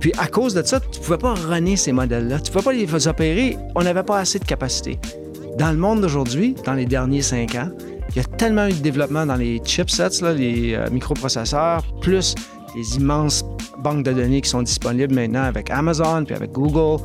[0.00, 2.38] Puis à cause de ça, tu ne pouvais pas runner ces modèles-là.
[2.38, 3.56] Tu ne pouvais pas les opérer.
[3.74, 4.98] On n'avait pas assez de capacité.
[5.58, 7.70] Dans le monde d'aujourd'hui, dans les derniers cinq ans,
[8.10, 12.34] il y a tellement eu de développement dans les chipsets, les euh, microprocesseurs, plus
[12.76, 13.42] les immenses
[13.78, 17.02] banques de données qui sont disponibles maintenant avec Amazon puis avec Google.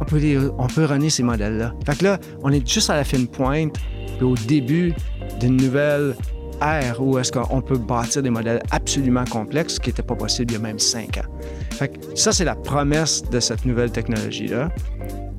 [0.00, 1.74] On peut, on peut runner ces modèles-là.
[1.86, 3.76] Fait que là, on est juste à la fine pointe,
[4.18, 4.94] puis au début
[5.40, 6.16] d'une nouvelle
[6.60, 10.54] ère où est-ce qu'on peut bâtir des modèles absolument complexes, qui n'était pas possible il
[10.54, 11.28] y a même cinq ans.
[11.72, 14.70] Fait que ça, c'est la promesse de cette nouvelle technologie-là.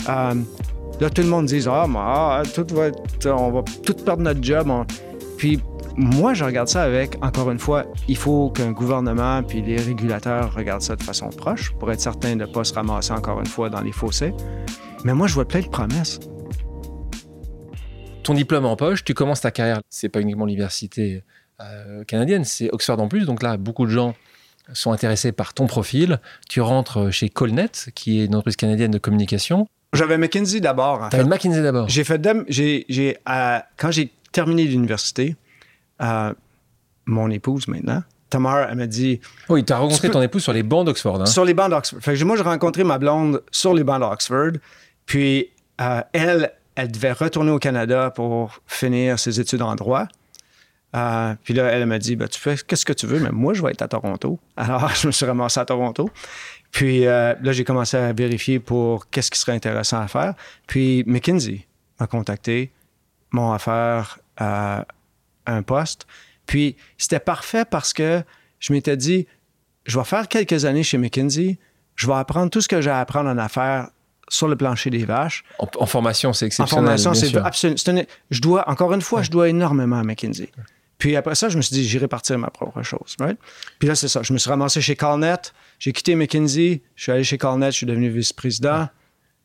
[0.10, 0.34] Euh,
[1.00, 2.90] là, tout le monde dit Ah, ah tout va
[3.36, 4.72] on va tout perdre notre job.
[5.38, 5.60] Puis
[5.98, 10.54] moi, je regarde ça avec, encore une fois, il faut qu'un gouvernement puis les régulateurs
[10.54, 13.48] regardent ça de façon proche pour être certain de ne pas se ramasser encore une
[13.48, 14.34] fois dans les fossés.
[15.04, 16.20] Mais moi, je vois plein de promesses
[18.28, 19.80] ton diplôme en poche, tu commences ta carrière.
[19.90, 21.24] C'est pas uniquement l'université
[21.62, 23.26] euh, canadienne, c'est Oxford en plus.
[23.26, 24.16] Donc là, beaucoup de gens
[24.74, 26.20] sont intéressés par ton profil.
[26.50, 29.70] Tu rentres chez Colnet, qui est une entreprise canadienne de communication.
[29.94, 31.08] J'avais McKinsey d'abord.
[31.08, 31.88] T'avais McKinsey d'abord.
[31.88, 35.38] J'ai fait, j'ai, j'ai, euh, quand j'ai terminé l'université,
[36.02, 36.34] euh,
[37.06, 39.22] mon épouse maintenant, Tamara, elle m'a dit.
[39.50, 41.22] Oui, tu as rencontré ton épouse sur les bancs d'Oxford.
[41.22, 41.26] Hein?
[41.26, 42.02] Sur les bancs d'Oxford.
[42.02, 44.52] Fait que moi, j'ai rencontré ma blonde sur les bancs d'Oxford.
[45.06, 45.50] Puis,
[46.12, 50.08] elle, elle devait retourner au Canada pour finir ses études en droit.
[50.96, 53.54] Euh, puis là, elle m'a dit ben, Tu fais qu'est-ce que tu veux, mais moi,
[53.54, 54.40] je vais être à Toronto.
[54.58, 56.10] Alors, je me suis ramassé à Toronto.
[56.72, 60.34] Puis euh, là, j'ai commencé à vérifier pour qu'est-ce qui serait intéressant à faire.
[60.68, 61.66] Puis McKinsey
[62.00, 62.72] m'a contacté,
[63.32, 64.82] m'ont offert euh,
[65.54, 66.06] un poste.
[66.46, 68.24] Puis c'était parfait parce que
[68.60, 69.28] je m'étais dit
[69.86, 71.60] Je vais faire quelques années chez McKinsey,
[71.96, 73.90] je vais apprendre tout ce que j'ai à apprendre en affaires
[74.30, 75.44] sur le plancher des vaches.
[75.60, 76.84] En, formation, c'est exceptionnel.
[76.84, 78.04] En formation, c'est absolument.
[78.30, 80.50] Je dois, encore une fois, je dois énormément à McKinsey.
[80.98, 83.16] Puis après ça, je me suis dit, j'irai partir ma propre chose.
[83.80, 84.24] Puis là, c'est ça.
[84.24, 85.38] Je me suis ramassé chez Carnet.
[85.80, 86.82] J'ai quitté McKinsey.
[86.96, 87.72] Je suis allé chez Carnet.
[87.72, 88.90] Je suis devenu vice-président.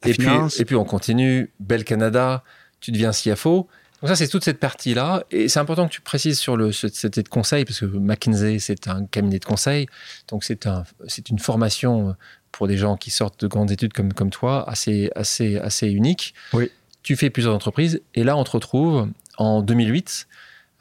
[0.04, 1.52] Et puis, et puis, on continue.
[1.60, 2.42] Bel Canada.
[2.80, 3.68] Tu deviens CFO.
[4.02, 5.22] Donc ça, c'est toute cette partie-là.
[5.30, 8.88] Et c'est important que tu précises sur le, cet de conseil, parce que McKinsey, c'est
[8.88, 9.86] un cabinet de conseil.
[10.28, 10.82] Donc c'est un,
[11.30, 12.16] une formation
[12.50, 16.34] pour des gens qui sortent de grandes études comme, comme toi, assez, assez, assez unique.
[16.52, 16.70] Oui.
[17.04, 20.26] Tu fais plusieurs entreprises et là, on te retrouve en 2008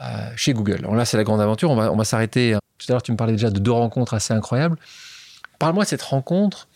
[0.01, 0.05] euh,
[0.35, 0.79] chez Google.
[0.79, 1.69] Alors là, c'est la grande aventure.
[1.69, 2.57] On va, on va s'arrêter.
[2.79, 4.77] Tout à l'heure, tu me parlais déjà de deux rencontres assez incroyables.
[5.59, 6.67] Parle-moi de cette rencontre,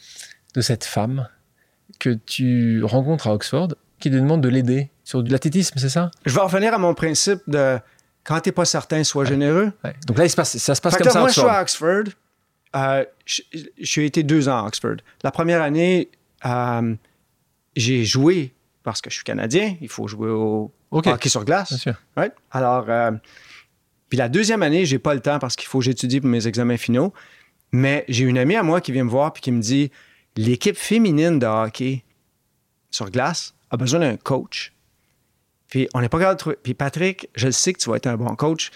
[0.53, 1.27] de cette femme
[1.97, 6.11] que tu rencontres à Oxford, qui te demande de l'aider sur de l'athlétisme, c'est ça?
[6.25, 7.79] Je vais revenir à mon principe de
[8.25, 9.71] quand tu n'es pas certain, sois généreux.
[10.07, 11.19] Donc là, il se passe, ça se passe comme ça.
[11.19, 12.03] Moi, je suis à Oxford.
[12.75, 13.05] euh,
[13.77, 14.97] j'ai été deux ans à Oxford.
[15.23, 16.09] La première année,
[16.45, 16.95] euh,
[17.75, 19.77] j'ai joué parce que je suis Canadien.
[19.79, 21.69] Il faut jouer au hockey sur glace.
[21.69, 21.95] Bien sûr.
[22.51, 23.11] Alors, euh,
[24.09, 26.47] puis la deuxième année, j'ai pas le temps parce qu'il faut que j'étudie pour mes
[26.47, 27.13] examens finaux.
[27.71, 29.91] Mais j'ai une amie à moi qui vient me voir puis qui me dit
[30.35, 32.03] l'équipe féminine de hockey
[32.89, 34.71] sur glace a besoin d'un coach.
[35.69, 36.57] Puis on n'est pas capable de trouver.
[36.61, 38.71] Puis Patrick, je sais que tu vas être un bon coach.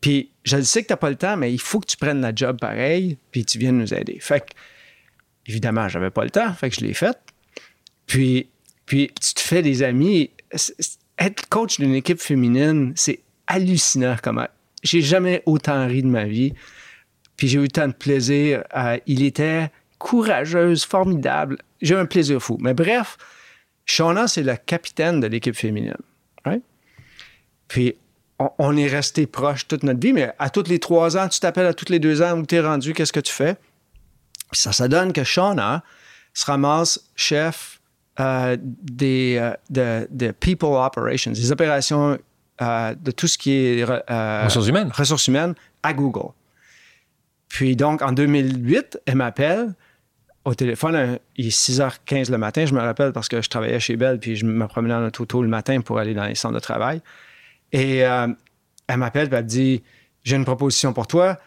[0.00, 2.20] Puis je sais que tu n'as pas le temps, mais il faut que tu prennes
[2.20, 4.18] la job pareil, puis tu viennes nous aider.
[4.20, 4.54] Fait que,
[5.46, 7.18] évidemment, j'avais pas le temps, fait je l'ai fait.
[8.06, 8.48] Puis,
[8.86, 10.30] puis tu te fais des amis.
[11.18, 14.48] Être coach d'une équipe féminine, c'est hallucinant comment.
[14.82, 16.54] J'ai jamais autant ri de ma vie.
[17.36, 18.64] Puis j'ai eu tant de plaisir.
[18.74, 21.58] Euh, il était courageuse, formidable.
[21.82, 22.56] J'ai eu un plaisir fou.
[22.60, 23.18] Mais bref,
[23.84, 25.96] Shauna, c'est la capitaine de l'équipe féminine.
[27.68, 27.96] Puis
[28.58, 31.66] on, est resté proche toute notre vie, mais à tous les trois ans, tu t'appelles
[31.66, 33.56] à tous les deux ans où tu es rendu, qu'est-ce que tu fais?
[34.50, 35.84] Puis ça, ça donne que Shauna
[36.34, 37.80] se ramasse chef
[38.18, 42.18] euh, des euh, de, People Operations, des opérations
[42.60, 44.90] euh, de tout ce qui est ressources humaines.
[44.92, 46.32] Ressources humaines à Google.
[47.48, 49.74] Puis donc, en 2008, elle m'appelle
[50.44, 53.96] au téléphone, il est 6h15 le matin, je me rappelle parce que je travaillais chez
[53.96, 56.60] Bell, puis je me promenais en auto le matin pour aller dans les centres de
[56.60, 57.02] travail.
[57.72, 58.26] Et euh,
[58.86, 59.82] elle m'appelle, elle dit
[60.24, 61.38] J'ai une proposition pour toi.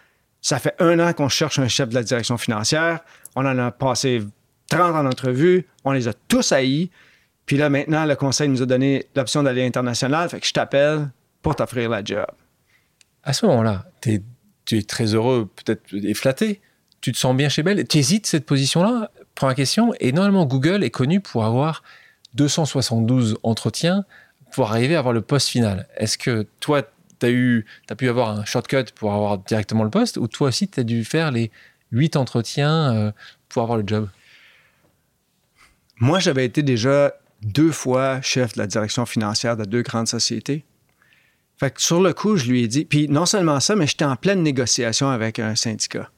[0.41, 2.99] Ça fait un an qu'on cherche un chef de la direction financière.
[3.36, 4.21] On en a passé
[4.69, 5.65] 30 en entrevue.
[5.86, 6.89] On les a tous haïs.
[7.45, 10.29] Puis là, maintenant, le conseil nous a donné l'option d'aller international.
[10.29, 11.10] Fait que je t'appelle
[11.41, 12.27] pour t'offrir la job.
[13.23, 14.21] À ce moment-là, tu
[14.71, 16.62] es très heureux, peut-être et flatté
[17.03, 19.11] tu te sens bien chez Bell, tu hésites cette position-là?
[19.35, 19.93] Première question.
[19.99, 21.83] Et normalement, Google est connu pour avoir
[22.35, 24.05] 272 entretiens
[24.53, 25.85] pour arriver à avoir le poste final.
[25.97, 26.81] Est-ce que toi,
[27.19, 30.79] tu as pu avoir un shortcut pour avoir directement le poste ou toi aussi, tu
[30.79, 31.51] as dû faire les
[31.91, 33.11] 8 entretiens euh,
[33.49, 34.07] pour avoir le job?
[35.99, 40.63] Moi, j'avais été déjà deux fois chef de la direction financière de deux grandes sociétés.
[41.57, 44.05] Fait que sur le coup, je lui ai dit, puis non seulement ça, mais j'étais
[44.05, 46.09] en pleine négociation avec un syndicat.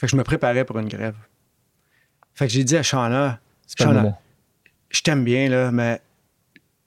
[0.00, 1.14] Fait que je me préparais pour une grève.
[2.32, 3.38] Fait que j'ai dit à Shauna,
[3.78, 4.18] Shauna
[4.88, 6.00] je t'aime bien, là, mais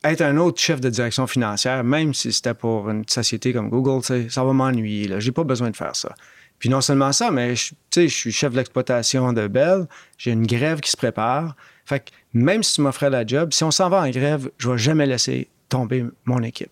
[0.03, 4.03] être un autre chef de direction financière, même si c'était pour une société comme Google,
[4.31, 5.21] ça va m'ennuyer.
[5.21, 6.15] J'ai pas besoin de faire ça.
[6.57, 9.85] Puis non seulement ça, mais je, je suis chef d'exploitation de Bell,
[10.17, 11.55] j'ai une grève qui se prépare.
[11.85, 14.71] Fait que même si tu m'offrais la job, si on s'en va en grève, je
[14.71, 16.71] vais jamais laisser tomber mon équipe.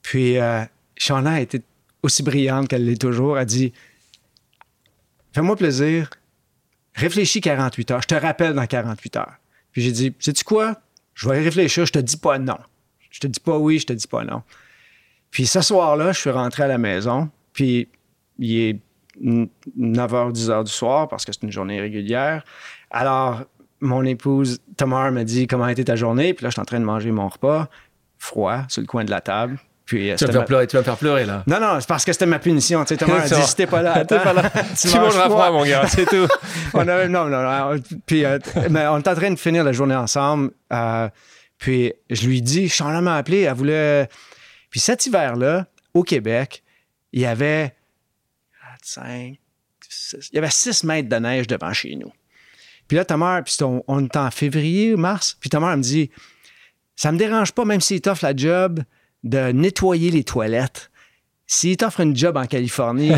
[0.00, 0.62] Puis euh,
[0.96, 1.60] Shauna a été
[2.02, 3.38] aussi brillante qu'elle l'est toujours.
[3.38, 3.74] Elle dit
[5.36, 6.08] Fais-moi plaisir,
[6.94, 8.00] réfléchis 48 heures.
[8.00, 9.34] Je te rappelle dans 48 heures.
[9.70, 10.80] Puis j'ai dit, sais-tu quoi?
[11.12, 12.56] Je vais réfléchir, je te dis pas non.
[13.10, 14.42] Je te dis pas oui, je te dis pas non.
[15.30, 17.86] Puis ce soir-là, je suis rentré à la maison, puis
[18.38, 18.80] il est
[19.22, 22.42] 9h, 10h du soir parce que c'est une journée régulière.
[22.90, 23.44] Alors,
[23.80, 26.80] mon épouse Tamar m'a dit comment était ta journée, puis là, je suis en train
[26.80, 27.68] de manger mon repas,
[28.16, 29.58] froid, sur le coin de la table.
[29.86, 31.44] Puis, euh, tu, vas faire pleurer, tu vas me faire pleurer, là.
[31.46, 32.84] Non, non, c'est parce que c'était ma punition.
[32.84, 34.50] Tu sais, Thomas a dit, si t'es pas là, attends, pas là.
[34.80, 36.26] tu, mangeras froid, mon gars, c'est tout.
[36.74, 37.80] on non, non, non.
[38.04, 40.50] Puis, euh, mais on est en train de finir la journée ensemble.
[40.72, 41.08] Euh,
[41.56, 44.08] puis, je lui dis, Charlotte m'a appelé, elle voulait...
[44.70, 46.64] Puis cet hiver-là, au Québec,
[47.12, 47.72] il y avait
[48.82, 49.38] 5,
[49.88, 52.12] 6, il y avait 6 mètres de neige devant chez nous.
[52.88, 56.10] Puis là, Thomas, puis on, on est en février, mars, puis Thomas me dit,
[56.96, 58.82] ça me dérange pas, même s'il t'offre la job,
[59.24, 60.90] de nettoyer les toilettes.
[61.46, 63.12] S'il t'offre une job en Californie,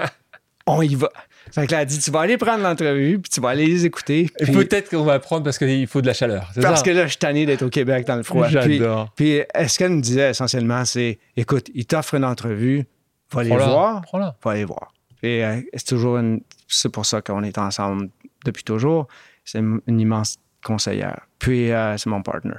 [0.66, 1.10] on y va.
[1.52, 3.86] Fait que là, elle dit, tu vas aller prendre l'entrevue, puis tu vas aller les
[3.86, 4.30] écouter.
[4.38, 6.50] Et peut-être qu'on va prendre parce qu'il faut de la chaleur.
[6.60, 8.48] Parce que là, je suis tanné d'être au Québec dans le froid.
[8.48, 9.10] J'adore.
[9.14, 12.84] Puis, ce qu'elle me disait essentiellement, c'est, écoute, il t'offre une entrevue,
[13.32, 14.02] va aller voir.
[14.12, 14.92] Va aller voir.
[15.22, 16.42] Et euh, c'est toujours une...
[16.68, 18.10] C'est pour ça qu'on est ensemble
[18.44, 19.08] depuis toujours.
[19.44, 21.22] C'est une, immense conseillère.
[21.38, 22.54] Puis, euh, c'est mon partner.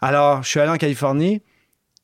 [0.00, 1.42] Alors, je suis allé en Californie.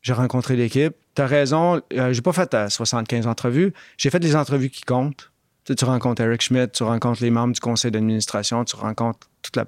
[0.06, 0.94] J'ai rencontré l'équipe.
[1.16, 3.72] Tu as raison, euh, j'ai pas fait 75 entrevues.
[3.98, 5.32] J'ai fait des entrevues qui comptent.
[5.64, 9.64] Tu, rencontres Eric Schmidt, tu rencontres les membres du conseil d'administration, tu rencontres toute la,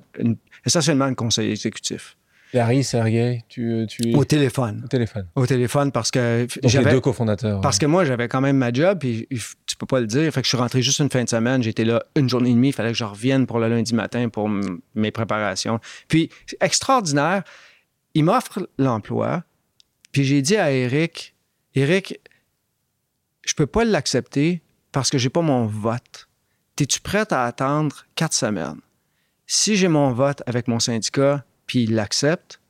[0.64, 2.16] essentiellement un conseil exécutif.
[2.55, 4.14] Larry, Sergey, tu, euh, tu...
[4.14, 4.83] Au téléphone.
[4.85, 5.27] Au téléphone.
[5.35, 7.61] Au téléphone parce que j'avais deux cofondateurs.
[7.61, 9.27] Parce que moi, j'avais quand même ma job, puis
[9.66, 10.33] tu peux pas le dire.
[10.33, 11.64] Fait que je suis rentré juste une fin de semaine.
[11.64, 12.68] J'étais là une journée et demie.
[12.68, 14.48] Il fallait que je revienne pour le lundi matin pour
[14.94, 15.81] mes préparations.
[16.07, 17.42] Puis, extraordinaire.
[18.14, 19.42] Il m'offre l'emploi.
[20.12, 21.35] Puis j'ai dit à Eric,
[21.75, 22.21] Eric,
[23.47, 26.29] je peux pas l'accepter parce que j'ai pas mon vote.
[26.81, 28.81] Es-tu prête à attendre quatre semaines?
[29.47, 32.61] Si j'ai mon vote avec mon syndicat, puis il l'accepte,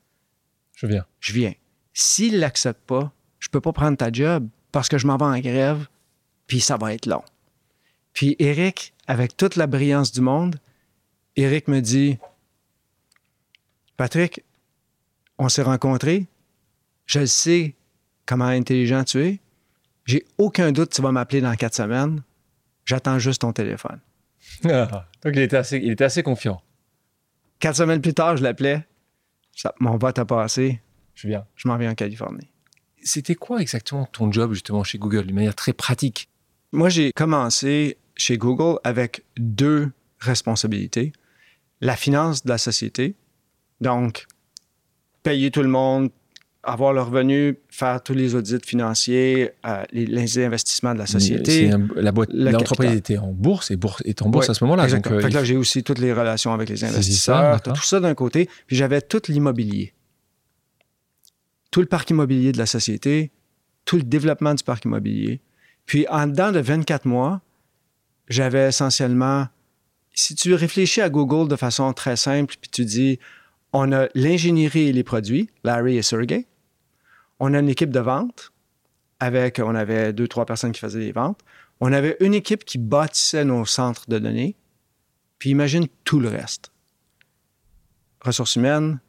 [0.75, 1.05] je viens.
[1.19, 1.53] Je viens.
[1.93, 5.39] S'il l'accepte pas, je peux pas prendre ta job parce que je m'en vais en
[5.39, 5.87] grève,
[6.47, 7.23] puis ça va être long.
[8.13, 10.59] Puis Eric, avec toute la brillance du monde,
[11.35, 12.17] Eric me dit
[13.97, 14.43] Patrick,
[15.37, 16.27] on s'est rencontrés.
[17.09, 17.75] Je sais
[18.27, 19.39] comment intelligent tu es.
[20.05, 22.21] J'ai aucun doute que tu vas m'appeler dans quatre semaines.
[22.85, 23.99] J'attends juste ton téléphone.
[24.65, 26.61] Ah, donc il était, assez, il était assez confiant.
[27.57, 28.85] Quatre semaines plus tard, je l'appelais.
[29.79, 30.81] Mon vote a passé.
[31.15, 31.47] Je viens.
[31.55, 32.51] Je m'en viens en Californie.
[33.01, 36.29] C'était quoi exactement ton job justement chez Google d'une manière très pratique?
[36.71, 41.11] Moi, j'ai commencé chez Google avec deux responsabilités.
[41.81, 43.15] La finance de la société,
[43.81, 44.27] donc
[45.23, 46.11] payer tout le monde,
[46.63, 51.71] avoir le revenu, faire tous les audits financiers, euh, les, les investissements de la société.
[51.71, 54.53] Un- la boîte, le l'entreprise était en bourse et bourse, est en bourse Ouais, à
[54.53, 54.87] ce moment-là.
[54.87, 57.99] Donc, euh, Fait que là, j'ai aussi toutes les relations avec les investisseurs, tout ça
[58.01, 58.49] d'un côté.
[58.67, 59.93] Puis j'avais tout l'immobilier.
[61.71, 63.31] Tout le parc immobilier de la société,
[63.85, 65.41] tout le développement du parc immobilier.
[65.85, 67.41] Puis en dedans de 24 mois,
[68.27, 69.47] j'avais essentiellement,
[70.13, 73.19] si tu réfléchis à Google de façon très simple, puis tu dis,
[73.71, 76.45] on a l'ingénierie et les produits, Larry et Sergey.
[77.39, 78.51] On a une équipe de vente
[79.19, 81.39] avec, on avait deux, trois personnes qui faisaient les ventes.
[81.81, 84.55] On avait une équipe qui bâtissait nos centres de données.
[85.39, 86.71] Puis imagine tout le reste.
[88.21, 88.99] Ressources humaines,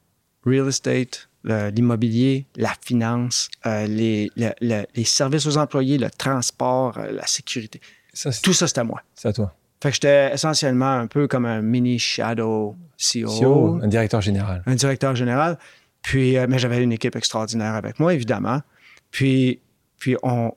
[0.46, 6.96] real estate, l'immobilier, la finance, euh, les, le- le- les services aux employés, le transport,
[6.98, 7.80] euh, la sécurité.
[8.12, 9.02] ça, Tout ça, c'était à moi.
[9.14, 9.54] c'est à toi.
[9.82, 14.62] Fait que j'étais essentiellement un peu comme un mini shadow CEO, CEO, un directeur général.
[14.66, 15.58] un directeur général.
[16.02, 18.62] Puis, euh, mais j'avais une équipe extraordinaire avec moi, évidemment.
[19.10, 19.60] Puis,
[19.98, 20.52] puis on,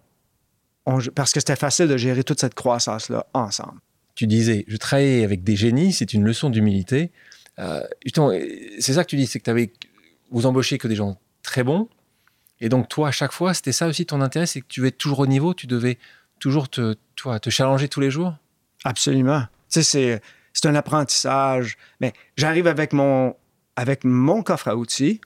[0.86, 3.80] on- parce que c'était facile de gérer toute cette croissance-là ensemble.
[4.16, 7.12] Tu disais, je travaillais avec des génies, c'est une leçon d'humilité.
[7.60, 7.82] Euh,
[8.80, 9.72] c'est ça que tu dis, c'est que avais,
[10.32, 11.90] vous embauchez que des gens très bons.
[12.62, 14.90] Et donc, toi, à chaque fois, c'était ça aussi ton intérêt, c'est que tu devais
[14.90, 15.98] être toujours au niveau, tu devais
[16.40, 18.34] toujours te, toi, te challenger tous les jours?
[18.86, 19.42] Absolument.
[19.70, 20.22] Tu sais, c'est,
[20.54, 21.78] c'est un apprentissage.
[22.00, 23.36] Mais j'arrive avec mon,
[23.76, 25.20] avec mon coffre à outils.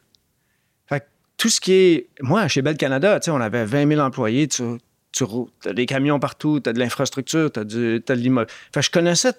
[1.38, 2.08] Tout ce qui est.
[2.22, 4.48] Moi, chez Bell Canada, on avait 20 000 employés.
[4.48, 4.64] Tu,
[5.12, 5.24] tu
[5.66, 8.50] as des camions partout, tu as de l'infrastructure, tu as, de l'immeuble.
[8.72, 9.34] Que je connaissais.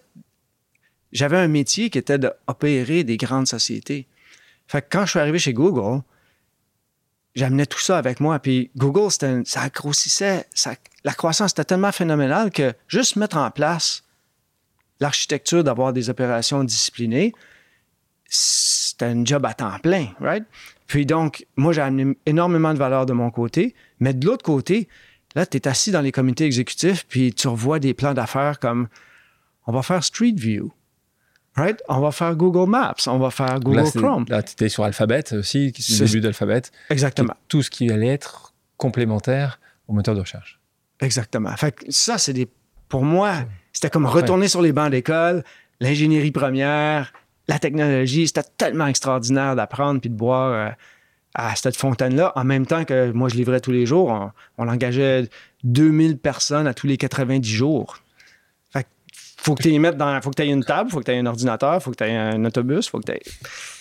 [1.13, 4.07] J'avais un métier qui était d'opérer des grandes sociétés.
[4.67, 6.03] Fait que quand je suis arrivé chez Google,
[7.35, 8.39] j'amenais tout ça avec moi.
[8.39, 10.47] Puis Google, ça grossissait.
[10.55, 14.05] ça- la croissance était tellement phénoménale que juste mettre en place
[15.01, 17.33] l'architecture d'avoir des opérations disciplinées,
[18.29, 20.45] c'était un job à temps plein, right?
[20.89, 24.89] Puis donc, moi, j'ai amené énormément de valeur de mon côté, mais de l'autre côté,
[25.37, 28.89] là, tu es assis dans les comités exécutifs, puis tu revois des plans d'affaires comme
[29.67, 30.73] on va faire Street View,
[31.55, 31.83] right?
[31.89, 34.25] On va faire Google Maps, on va faire Google là, Chrome.
[34.29, 36.63] Là, tu étais sur Alphabet aussi, qui le début d'Alphabet.
[36.89, 37.35] Exactement.
[37.49, 40.59] Tout ce qui allait être complémentaire au moteur de recherche.
[41.01, 41.55] Exactement.
[41.57, 42.49] Fait que ça, c'est des.
[42.89, 45.45] Pour moi, c'était comme retourner sur les bancs d'école,
[45.81, 47.13] l'ingénierie première,
[47.49, 48.27] la technologie.
[48.27, 50.71] C'était tellement extraordinaire d'apprendre puis de boire euh,
[51.35, 52.33] à cette fontaine-là.
[52.37, 54.09] En même temps que moi, je livrais tous les jours.
[54.09, 55.29] On, on engageait
[55.65, 57.99] 2000 personnes à tous les 90 jours.
[58.71, 58.89] Fait que
[59.39, 60.21] faut que tu y mettes dans.
[60.21, 62.05] Faut que tu aies une table, faut que tu aies un ordinateur, faut que tu
[62.05, 63.23] aies un autobus, faut que tu aies.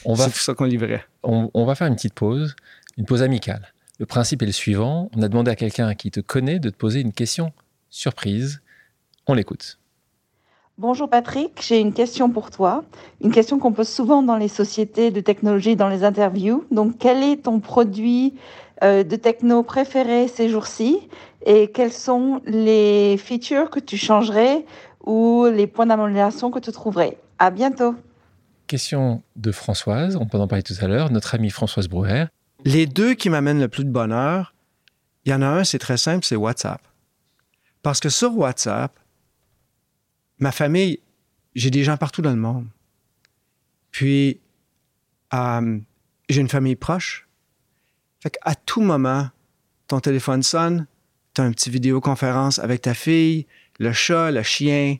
[0.06, 1.06] On va, C'est ça qu'on livrait.
[1.23, 2.56] on, on va faire une petite pause,
[2.97, 3.73] une pause amicale.
[3.99, 5.10] Le principe est le suivant.
[5.15, 7.51] On a demandé à quelqu'un qui te connaît de te poser une question
[7.89, 8.62] surprise.
[9.25, 9.80] On l'écoute.
[10.80, 12.84] Bonjour Patrick, j'ai une question pour toi.
[13.22, 16.66] Une question qu'on pose souvent dans les sociétés de technologie, dans les interviews.
[16.70, 18.36] Donc, quel est ton produit
[18.84, 21.00] euh, de techno préféré ces jours-ci?
[21.48, 24.66] Et quels sont les features que tu changerais
[25.04, 27.18] ou les points d'amélioration que tu trouverais?
[27.40, 27.96] À bientôt.
[28.68, 32.26] Question de Françoise, on peut en parler tout à l'heure, notre amie Françoise Brouwer.
[32.66, 34.54] Les deux qui m'amènent le plus de bonheur,
[35.26, 36.82] il y en a un, c'est très simple, c'est WhatsApp.
[37.82, 38.92] Parce que sur WhatsApp,
[40.39, 41.00] ma famille,
[41.56, 42.67] j'ai des gens partout dans le monde.
[43.91, 44.39] Puis,
[45.34, 45.80] euh,
[46.30, 47.28] j'ai une famille proche.
[48.19, 49.30] Fait qu'à tout moment,
[49.88, 50.88] ton téléphone sonne,
[51.34, 53.47] tu as un petit vidéoconférence avec ta fille,
[53.80, 54.97] le chat, le chien,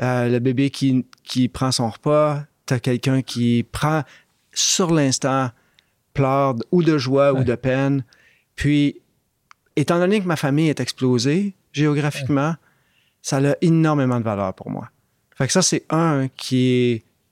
[0.00, 4.02] euh, le bébé qui, qui prend son repas, tu as quelqu'un qui prend
[4.52, 5.50] sur l'instant,
[6.14, 8.04] pleure ou de joie ou de peine.
[8.54, 9.00] Puis,
[9.76, 12.56] étant donné que ma famille est explosée géographiquement,
[13.22, 14.88] ça a énormément de valeur pour moi.
[15.36, 16.68] Fait que ça, c'est un qui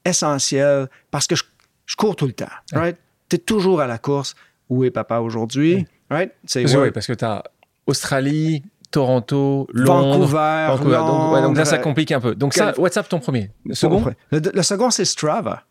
[0.05, 1.43] est essentiel parce que je,
[1.87, 2.97] je cours tout le temps, right?
[3.29, 4.35] Tu es toujours à la course.
[4.69, 5.87] Où est papa aujourd'hui?
[6.11, 6.33] Right?
[6.45, 7.43] C'est ouais, parce que tu as
[7.87, 10.97] Australie, Toronto, Londres, Vancouver, Vancouver.
[10.97, 12.35] Donc, ouais, donc là, ça complique un peu.
[12.35, 13.51] Donc ça, WhatsApp, ton premier?
[13.65, 14.05] Le second?
[14.31, 15.63] Le, le second, c'est Strava.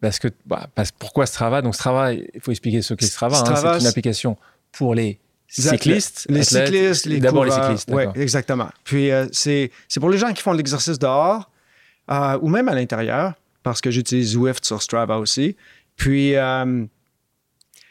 [0.00, 1.60] Parce que, bah, parce- pourquoi Strava?
[1.62, 3.36] Donc Strava, il faut expliquer ce qu'est Strava.
[3.38, 3.44] hein.
[3.44, 4.36] Strava, c'est une application
[4.72, 5.18] pour les
[5.50, 7.90] cyclistes, les athlètes, cyclistes, les d'abord les cyclistes.
[7.92, 8.68] Oui, exactement.
[8.84, 11.50] Puis euh, c'est c'est pour les gens qui font de l'exercice dehors
[12.10, 15.56] euh, ou même à l'intérieur, parce que j'utilise Zwift sur Strava aussi.
[15.96, 16.84] Puis euh,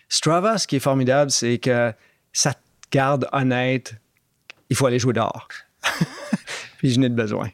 [0.07, 1.93] Strava, ce qui est formidable, c'est que
[2.33, 2.59] ça te
[2.91, 3.95] garde honnête.
[4.69, 5.47] Il faut aller jouer dehors.
[6.77, 7.49] Puis je n'ai de besoin.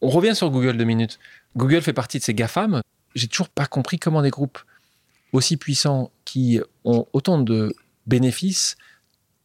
[0.00, 1.18] On revient sur Google deux minutes.
[1.56, 2.80] Google fait partie de ces GAFAM.
[3.14, 4.58] J'ai toujours pas compris comment des groupes
[5.32, 7.74] aussi puissants qui ont autant de
[8.06, 8.76] bénéfices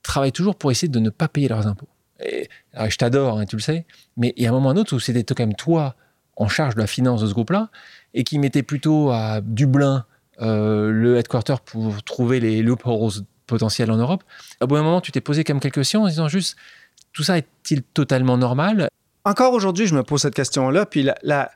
[0.08, 1.88] travaillent toujours pour essayer de ne pas payer leurs impôts.
[2.20, 2.50] Et,
[2.90, 3.86] je t'adore, hein, tu le sais,
[4.18, 5.96] mais il y a un moment ou un autre où c'était quand même toi
[6.36, 7.70] en charge de la finance de ce groupe-là
[8.14, 10.06] et qui mettait plutôt à Dublin
[10.42, 14.24] euh, le headquarter pour trouver les loopholes potentiels en Europe.
[14.60, 16.58] À bout d'un moment, tu t'es posé comme quelques questions en disant juste
[17.14, 18.90] tout ça est-il totalement normal?
[19.26, 20.86] Encore aujourd'hui, je me pose cette question-là.
[20.86, 21.52] Puis la, la-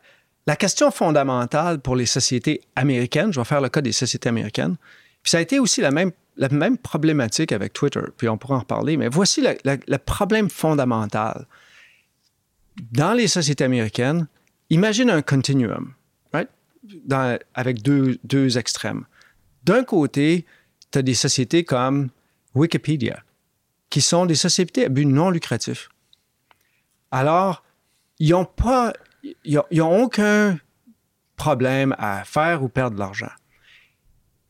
[0.47, 4.75] la question fondamentale pour les sociétés américaines, je vais faire le cas des sociétés américaines,
[5.21, 8.55] puis ça a été aussi la même, la même problématique avec Twitter, puis on pourra
[8.55, 11.45] en reparler, mais voici le, problème fondamental.
[12.91, 14.27] Dans les sociétés américaines,
[14.69, 15.93] imagine un continuum,
[16.33, 16.49] right?
[17.53, 19.05] Avec deux, deux extrêmes.
[19.63, 20.45] D'un côté,
[20.91, 22.09] tu as des sociétés comme
[22.55, 23.23] Wikipédia,
[23.89, 25.89] qui sont des sociétés à but non lucratif.
[27.11, 27.63] Alors,
[28.19, 28.93] ils n'ont pas,
[29.43, 30.57] ils aucun
[31.35, 33.31] problème à faire ou perdre de l'argent.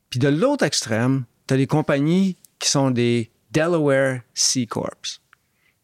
[0.09, 4.89] Puis de l'autre extrême, tu as des compagnies qui sont des Delaware C Corps.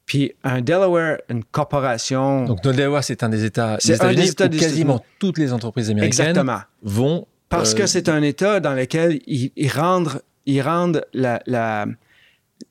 [0.06, 2.46] Puis un Delaware, une corporation.
[2.46, 5.38] Donc, le Delaware, c'est un des États des C'est un des États où quasiment toutes
[5.38, 6.62] les entreprises américaines exactement.
[6.82, 7.28] vont.
[7.50, 11.86] Parce euh, que c'est un État dans lequel ils, ils rendent, ils rendent la, la-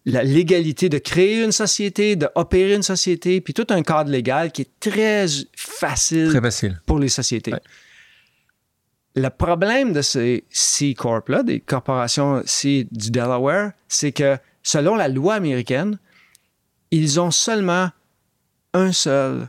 [0.05, 4.63] la légalité de créer une société, d'opérer une société, puis tout un cadre légal qui
[4.63, 6.81] est très facile Très facile.
[6.87, 7.53] pour les sociétés.
[7.53, 7.61] Ouais.
[9.17, 15.09] Le problème de ces C Corp-là, des corporations C du Delaware, c'est que selon la
[15.09, 15.99] loi américaine,
[16.91, 17.91] ils ont seulement
[18.75, 19.49] un seul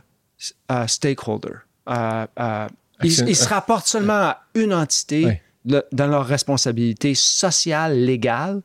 [0.72, 1.54] euh, stakeholder.
[1.88, 2.66] Euh, euh,
[3.02, 8.62] ils, se rapportent seulement à une entité le- dans leur responsabilité sociale, légale,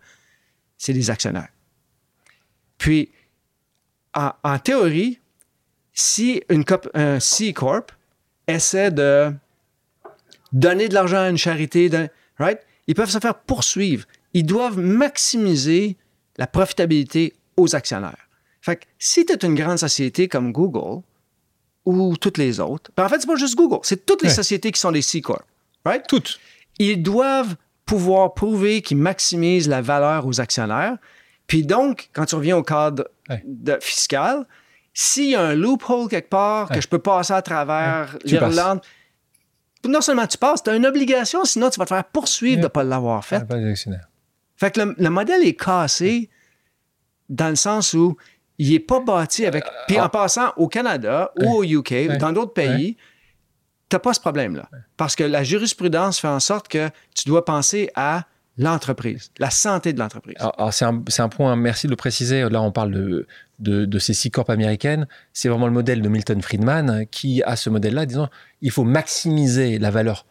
[0.78, 1.50] c'est les actionnaires.
[2.78, 3.12] Puis,
[4.16, 5.20] en, en théorie,
[5.94, 6.64] si une
[6.94, 7.92] un C Corp
[8.48, 9.34] essaie de
[10.54, 11.90] donner de l'argent à une charité,
[12.40, 12.60] right?
[12.88, 14.06] ils peuvent se faire poursuivre.
[14.34, 15.98] Ils doivent maximiser
[16.38, 18.28] la profitabilité aux actionnaires.
[18.62, 21.02] Fait que si tu es une grande société comme Google
[21.86, 24.34] ou toutes les autres, ben en fait, c'est pas juste Google, c'est toutes les Ouais.
[24.36, 25.44] sociétés qui sont des C Corp,
[25.86, 26.04] right?
[26.08, 26.40] Toutes.
[26.80, 30.98] ils doivent pouvoir prouver qu'ils maximisent la valeur aux actionnaires.
[31.46, 33.44] Puis donc, quand tu reviens au cadre Ouais.
[33.46, 34.48] de- fiscal,
[34.94, 36.76] s'il y a un loophole quelque part Ouais.
[36.78, 38.82] que je peux passer à travers l'Irlande,
[39.88, 42.64] non seulement tu passes, tu as une obligation, sinon tu vas te faire poursuivre de
[42.64, 43.38] ne pas l'avoir fait.
[43.38, 43.46] Ah.
[44.56, 46.30] Fait que le, le modèle est cassé
[47.30, 48.16] dans le sens où
[48.60, 49.64] il n'est pas bâti avec.
[49.88, 52.96] Puis en passant au Canada ou au UK, Euh, dans d'autres pays,
[53.90, 54.70] tu n'as pas ce problème-là.
[54.98, 58.26] Parce que la jurisprudence fait en sorte que tu dois penser à
[58.58, 60.36] l'entreprise, la santé de l'entreprise.
[60.72, 62.48] C'est un, un point, merci de le préciser.
[62.50, 63.28] Là, on parle de,
[63.60, 65.08] de, ces six corps américaines.
[65.34, 68.30] C'est vraiment le modèle de Milton Friedman qui a ce modèle-là, disant
[68.62, 70.26] il faut maximiser la valeur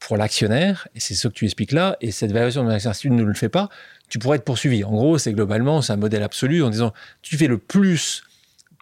[0.00, 3.02] pour l'actionnaire, et c'est ce que tu expliques là, et cette valorisation de l'actionnaire, si
[3.02, 3.68] tu ne le fais pas,
[4.08, 4.84] tu pourrais être poursuivi.
[4.84, 8.22] En gros, c'est globalement, c'est un modèle absolu en disant tu fais le plus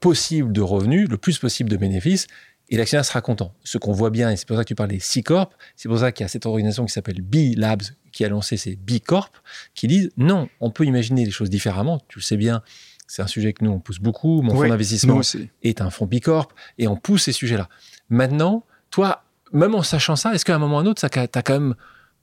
[0.03, 2.27] possible de revenus, le plus possible de bénéfices,
[2.69, 3.55] et l'actionnaire sera content.
[3.65, 5.89] Ce qu'on voit bien, et c'est pour ça que tu parles des C Corp, c'est
[5.89, 7.83] pour ça qu'il y a cette organisation qui s'appelle B Labs
[8.17, 9.37] qui a lancé ces B Corp,
[9.75, 12.01] qui disent non, on peut imaginer les choses différemment.
[12.09, 12.63] Tu le sais bien,
[13.07, 14.41] c'est un sujet que nous on pousse beaucoup.
[14.41, 15.51] Mon fonds Oui, d'investissement nous aussi.
[15.63, 17.69] est un fonds B Corp et on pousse ces sujets-là.
[18.09, 21.11] Maintenant, toi, même en sachant ça, est-ce qu'à un moment ou à un autre, ça
[21.11, 21.75] t'a quand même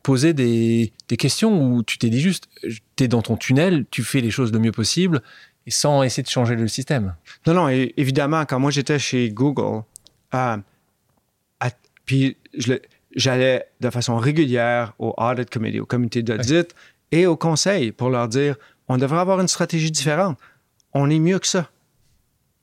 [0.01, 2.49] posé des, des questions où tu t'es dit juste,
[2.95, 5.21] tu es dans ton tunnel, tu fais les choses le mieux possible
[5.67, 7.15] et sans essayer de changer le système?
[7.45, 9.83] Non, non, évidemment, quand moi j'étais chez Google,
[10.33, 10.57] euh,
[11.59, 11.69] à-
[12.05, 12.81] puis je le-
[13.15, 16.73] j'allais de façon régulière au Audit Committee, au comité d'audit
[17.11, 18.55] et au conseil pour leur dire
[18.87, 20.37] on devrait avoir une stratégie différente.
[20.93, 21.69] On est mieux que ça.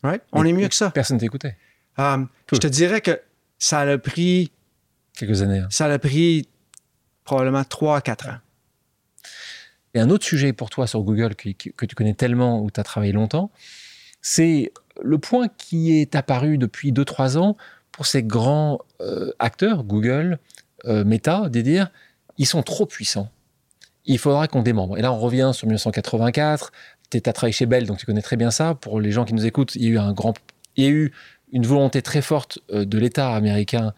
[0.03, 0.23] Right?
[0.33, 0.91] On Mais est mieux que ça.
[0.91, 1.57] Personne t'écoutait.
[1.99, 3.21] Euh, je te dirais que
[3.59, 4.51] ça a pris,
[5.17, 5.59] Quelques années.
[5.61, 5.67] hein.
[5.71, 6.49] ça a pris
[7.25, 8.39] probablement 3 à 4 ans.
[9.95, 12.71] Et un autre sujet pour toi sur Google que, que- que tu connais tellement, où
[12.71, 13.51] tu as travaillé longtemps,
[14.23, 14.73] c'est
[15.03, 17.57] le point qui est apparu depuis 2-3 ans
[18.01, 20.39] pour ces grands euh, acteurs, Google,
[20.87, 21.91] euh, Meta, de dire
[22.39, 23.29] ils sont trop puissants.
[24.07, 24.97] Il faudra qu'on démembre.
[24.97, 26.73] Et là, on revient sur 1984.
[27.11, 28.75] Tu as travaillé chez Bell, donc tu connais très bien ça.
[28.75, 30.33] Pour les gens qui nous écoutent, il y a eu, un grand,
[30.77, 31.13] il y a eu
[31.53, 33.93] une volonté très forte euh, de l'État américain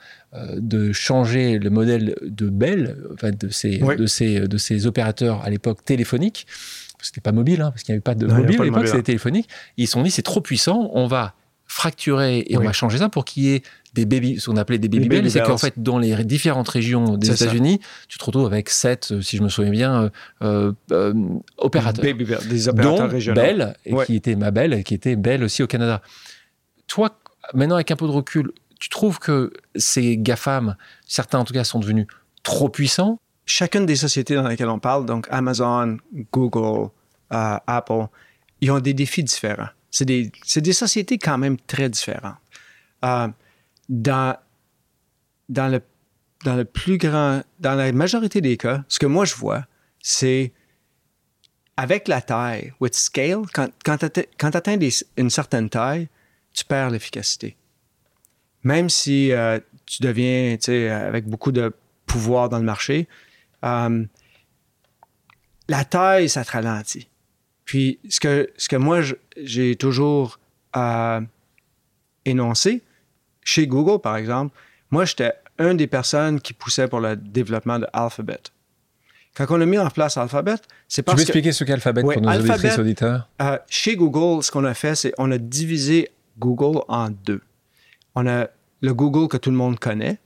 [0.56, 3.50] de changer le modèle de Bell, enfin, de,
[3.84, 3.96] Oui.
[3.96, 6.48] de, ces, de ces opérateurs à l'époque téléphoniques,
[7.00, 9.48] c'était pas mobile, hein, parce qu'il n'y avait pas de mobile à l'époque, c'était téléphonique.
[9.76, 11.34] Ils se sont dit, c'est trop puissant, on va
[11.72, 13.62] fracturer et on va changer ça pour qu'il y ait
[13.94, 15.30] des baby, ce qu'on appelait des baby, bells.
[15.30, 19.36] C'est qu'en fait, dans les différentes régions des États-Unis, tu te retrouves avec sept, si
[19.36, 20.10] je me souviens bien,
[20.42, 21.14] euh, euh,
[21.58, 22.04] opérateurs.
[22.04, 23.40] Baby des opérateurs dont régionaux.
[23.40, 23.76] Bell,
[24.06, 26.02] qui était ma Bell, et qui était Bell aussi au Canada.
[26.86, 27.18] Toi,
[27.54, 30.76] maintenant, avec un peu de recul, tu trouves que ces GAFAM,
[31.06, 32.06] certains en tout cas, sont devenus
[32.42, 33.20] trop puissants?
[33.44, 35.98] Chacune des sociétés dans lesquelles on parle, donc Amazon,
[36.32, 36.90] Google,
[37.32, 38.06] euh, Apple,
[38.60, 39.68] ils ont des défis différents.
[39.90, 42.36] C'est des, des, sociétés quand même très différentes.
[43.04, 43.28] Euh,
[43.92, 44.38] dans,
[45.50, 45.82] dans, le,
[46.44, 49.66] dans le plus grand, dans la majorité des cas, ce que moi je vois,
[50.00, 50.52] c'est
[51.76, 54.78] avec la taille, with scale, quand, quand tu atteins
[55.16, 56.08] une certaine taille,
[56.54, 57.56] tu perds l'efficacité.
[58.64, 61.74] Même si euh, tu deviens, tu sais, avec beaucoup de
[62.06, 63.08] pouvoir dans le marché,
[63.64, 64.04] euh,
[65.68, 67.08] la taille, ça te ralentit.
[67.64, 69.00] Puis, ce que, ce que moi,
[69.36, 70.38] j'ai toujours
[70.76, 71.20] euh,
[72.24, 72.82] énoncé,
[73.42, 74.54] chez Google, par exemple,
[74.90, 78.40] moi, j'étais une des personnes qui poussait pour le développement de Alphabet.
[79.34, 80.56] Quand on a mis en place Alphabet,
[80.88, 81.22] c'est parce que...
[81.22, 83.28] Tu peux expliquer ce qu'est Alphabet pour nos Alphabet, auditeurs?
[83.40, 87.40] Euh, chez Google, ce qu'on a fait, c'est on a divisé Google en deux.
[88.14, 88.48] On a
[88.82, 90.18] le Google que tout le monde connaît,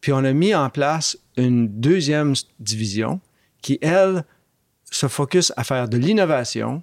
[0.00, 3.20] puis on a mis en place une deuxième division
[3.60, 4.24] qui, elle,
[4.90, 6.82] se focus à faire de l'innovation,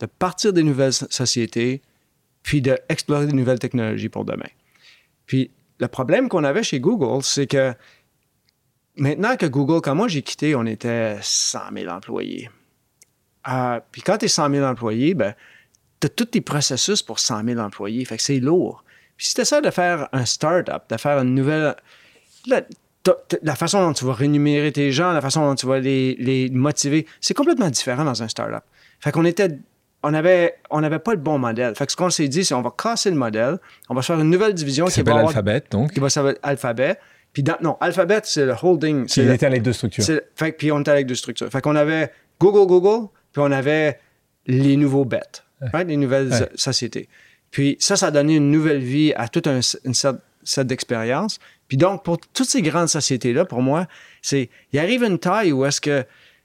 [0.00, 1.82] de partir des nouvelles sociétés,
[2.42, 4.48] puis d'explorer de nouvelles technologies pour demain.
[5.26, 7.74] Puis le problème qu'on avait chez Google, c'est que
[8.96, 12.50] maintenant que Google, quand moi j'ai quitté, on était 100 000 employés.
[13.48, 15.34] Euh, puis quand tu es 100 000 employés, ben,
[16.00, 18.04] tu as tous tes processus pour 100 000 employés.
[18.04, 18.84] Fait que c'est lourd.
[19.16, 21.76] Puis si tu essaies de faire un start-up, de faire une nouvelle
[22.46, 27.06] la, façon dont tu vas rémunérer tes gens, la façon dont tu vas les, motiver,
[27.20, 28.64] c'est complètement différent dans un startup.
[29.00, 29.50] Fait qu'on était,
[30.04, 31.74] on avait, on n'avait pas le bon modèle.
[31.74, 34.20] Fait que ce qu'on s'est dit, c'est on va casser le modèle, on va faire
[34.20, 35.92] une nouvelle division qui, va Alphabet, donc.
[35.92, 36.98] Qui va s'appeler Alphabet.
[37.32, 39.06] Puis non, Alphabet, c'est le holding.
[39.06, 40.04] Qui était avec deux structures.
[40.36, 41.48] Fait, puis on était avec deux structures.
[41.50, 43.98] Fait qu'on avait Google, Google, puis on avait
[44.46, 45.42] les nouveaux bêtes,
[45.86, 47.08] les nouvelles sociétés.
[47.50, 51.38] Puis ça, ça a donné une nouvelle vie à toute un, une set d'expérience.
[51.66, 53.86] Puis donc, pour toutes ces grandes sociétés-là, pour moi,
[54.22, 54.50] c'est.
[54.72, 56.02] Il arrive une taille où est-ce que.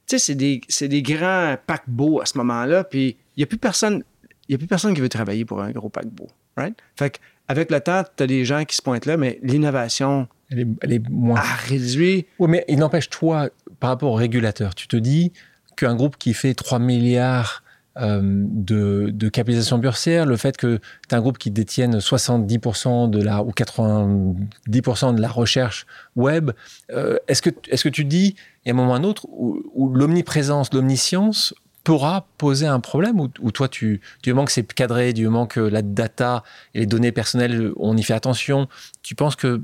[0.07, 3.57] Tu sais, c'est des, des, grands paquebots à ce moment-là, puis il n'y a plus
[3.57, 4.03] personne.
[4.49, 6.27] Il a plus personne qui veut travailler pour un gros paquebot.
[6.57, 6.75] Right?
[6.97, 7.17] Fait
[7.47, 10.27] qu'avec le temps, tu as des gens qui se pointent là, mais l'innovation.
[10.49, 11.39] Elle est, elle est moins.
[11.39, 12.25] A réduit.
[12.37, 15.31] Oui, mais il n'empêche, toi, par rapport au régulateur, tu te dis
[15.77, 17.63] qu'un groupe qui fait 3 milliards
[17.97, 23.21] euh, de, capitalisation boursière, le fait que tu as un groupe qui détienne 70% de
[23.21, 25.85] la, ou 90% de la recherche
[26.15, 26.51] web,
[26.91, 29.27] euh, est-ce que, est que tu dis, il y a un moment ou un autre,
[29.29, 31.53] où, l'omniprésence, l'omniscience
[31.89, 35.59] pourra poser un problème ou, toi, tu, du moment que c'est cadré, du moment que
[35.59, 36.43] la data
[36.75, 38.67] et les données personnelles, on y fait attention,
[39.01, 39.59] tu penses que...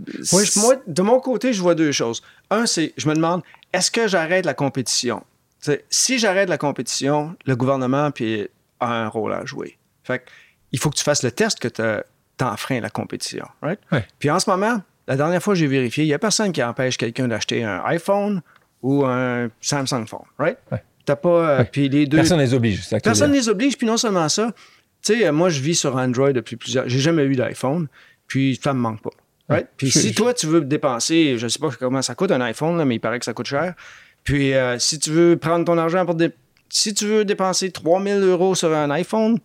[0.55, 2.23] moi, de mon côté, je vois deux choses.
[2.49, 5.23] Un, c'est, je me demande, est-ce que j'arrête la compétition?
[5.91, 8.47] si j'arrête la compétition, le gouvernement puis,
[8.79, 9.77] a un rôle à jouer.
[10.03, 10.23] Fait
[10.71, 13.45] il faut que tu fasses le test que tu enfreins la compétition.
[13.61, 13.79] Right?
[14.17, 16.63] Puis en ce moment, la dernière fois que j'ai vérifié, il n'y a personne qui
[16.63, 18.41] empêche quelqu'un d'acheter un iPhone
[18.81, 20.25] ou un Samsung Phone.
[20.39, 20.57] Right?
[21.05, 21.59] T'as pas.
[21.59, 22.17] Euh, puis les deux.
[22.17, 22.89] Personne ne les oblige.
[23.03, 23.77] Personne ne les oblige.
[23.77, 24.53] Puis non seulement ça,
[25.03, 26.89] tu sais, moi, je vis sur Android depuis plusieurs.
[26.89, 27.87] J'ai jamais eu d'iPhone.
[28.27, 29.11] Puis ça me manque pas.
[29.47, 29.67] Right?
[29.77, 32.95] Puis si toi, tu veux dépenser, je sais pas comment ça coûte un iPhone, mais
[32.95, 33.75] il paraît que ça coûte cher.
[34.23, 36.17] Puis, euh, si tu veux prendre ton argent pour...
[36.69, 39.37] Si tu veux dépenser 3000 euros sur un iPhone,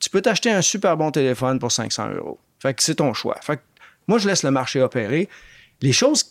[0.00, 2.40] tu peux t'acheter un super bon téléphone pour 500 euros.
[2.58, 3.36] Fait que c'est ton choix.
[3.40, 3.62] Fait que
[4.08, 5.28] moi, je laisse le marché opérer.
[5.80, 6.24] Les choses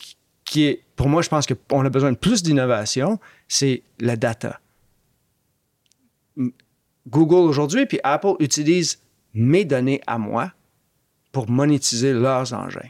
[0.43, 0.81] qui, est...
[0.97, 4.59] Pour moi, je pense qu'on a besoin de plus d'innovation, c'est la data.
[7.07, 9.01] Google aujourd'hui, puis Apple utilisent
[9.33, 10.51] mes données à moi
[11.31, 12.89] pour monétiser leurs engins.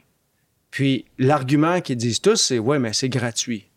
[0.72, 3.70] Puis l'argument qu'ils disent tous, c'est ouais, mais c'est gratuit.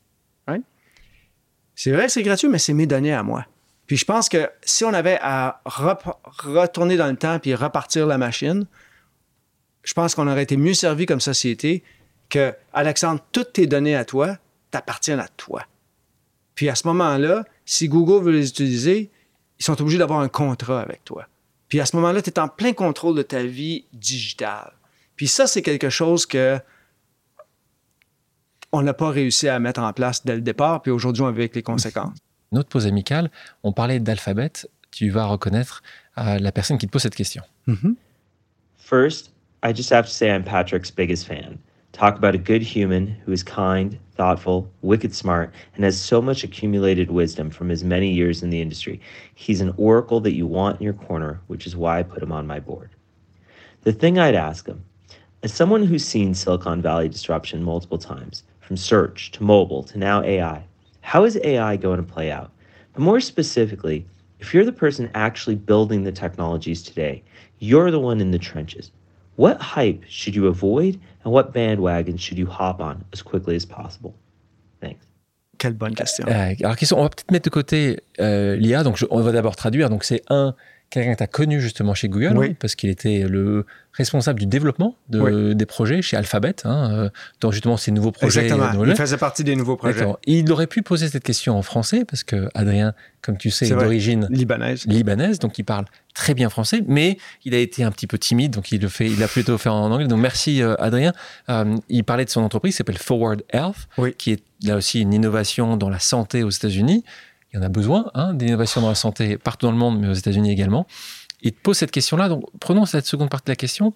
[1.75, 3.47] C'est vrai c'est gratuit, mais c'est mes données à moi.
[3.87, 8.19] Puis je pense que si on avait à retourner dans le temps puis repartir la
[8.19, 8.66] machine,
[9.85, 11.85] je pense qu'on aurait été mieux servi comme société
[12.31, 14.39] que, Alexandre, toutes tes données à toi
[14.73, 15.62] t'appartiennent à toi.
[16.57, 19.12] Puis à ce moment-là, si Google veut les utiliser,
[19.59, 21.27] ils sont obligés d'avoir un contrat avec toi.
[21.69, 24.73] Puis à ce moment-là, tu es en plein contrôle de ta vie digitale.
[25.17, 26.59] Puis ça, c'est quelque chose que
[28.73, 31.41] on n'a pas réussi à mettre en place dès le départ, puis aujourd'hui, on vit
[31.41, 32.17] avec les conséquences.
[32.53, 33.31] Notre pause amicale,
[33.63, 34.53] on parlait d'alphabet.
[34.91, 35.83] Tu vas reconnaître
[36.19, 37.43] euh, la personne qui te pose cette question.
[37.67, 37.95] Mm-hmm.
[38.77, 39.33] First,
[39.63, 41.59] I just have to say I'm Patrick's biggest fan.
[41.99, 46.45] Talk about a good human who is kind, thoughtful, wicked smart, and has so much
[46.45, 49.01] accumulated wisdom from his many years in the industry.
[49.35, 52.31] He's an oracle that you want in your corner, which is why I put him
[52.31, 52.91] on my board.
[53.83, 54.85] The thing I'd ask him,
[55.43, 60.23] as someone who's seen Silicon Valley disruption multiple times, from search to mobile to now
[60.23, 60.63] AI,
[61.01, 62.53] how is AI going to play out?
[62.93, 64.07] But more specifically,
[64.39, 67.25] if you're the person actually building the technologies today,
[67.59, 68.93] you're the one in the trenches.
[69.39, 73.64] What hype should you avoid and what bandwagon should you hop on as quickly as
[73.64, 74.12] possible?
[74.80, 75.07] Thanks.
[75.59, 76.24] Quelle bonne question.
[76.28, 78.82] Euh, alors, question, on va peut-être mettre de côté euh, l'IA.
[78.82, 79.91] Donc, je- on va d'abord traduire.
[79.91, 80.55] Donc, c'est un,
[80.91, 82.49] quelqu'un que tu as connu justement chez Google, Oui.
[82.51, 85.55] hein, parce qu'il était le responsable du développement de- Oui.
[85.57, 87.11] des projets chez Alphabet, hein, euh,
[87.41, 88.43] dans justement ces nouveaux projets.
[88.45, 88.82] Exactement.
[88.82, 90.07] euh, Il faisait partie des nouveaux projets.
[90.26, 93.70] Il aurait pu poser cette question en français, parce que Adrien, comme tu sais, est
[93.70, 94.86] d'origine Libanaise.
[94.86, 95.84] libanaise, donc il parle
[96.14, 99.07] très bien français, mais il a été un petit peu timide, donc il le fait,
[99.07, 100.07] il a plutôt fait en anglais.
[100.07, 101.12] Donc merci euh, Adrien.
[101.49, 104.14] Euh, il parlait de son entreprise, qui s'appelle Forward Health, Oui.
[104.16, 107.05] qui est là aussi une innovation dans la santé aux États-Unis.
[107.53, 110.09] Il y en a besoin, hein, d'innovation dans la santé partout dans le monde, mais
[110.09, 110.87] aux États-Unis également.
[111.41, 112.29] Il te pose cette question-là.
[112.29, 113.95] Donc prenons cette seconde partie de la question.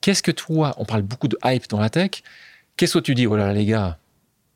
[0.00, 2.10] Qu'est-ce que toi, on parle beaucoup de hype dans la tech.
[2.76, 3.98] Qu'est-ce que tu dis, voilà les gars,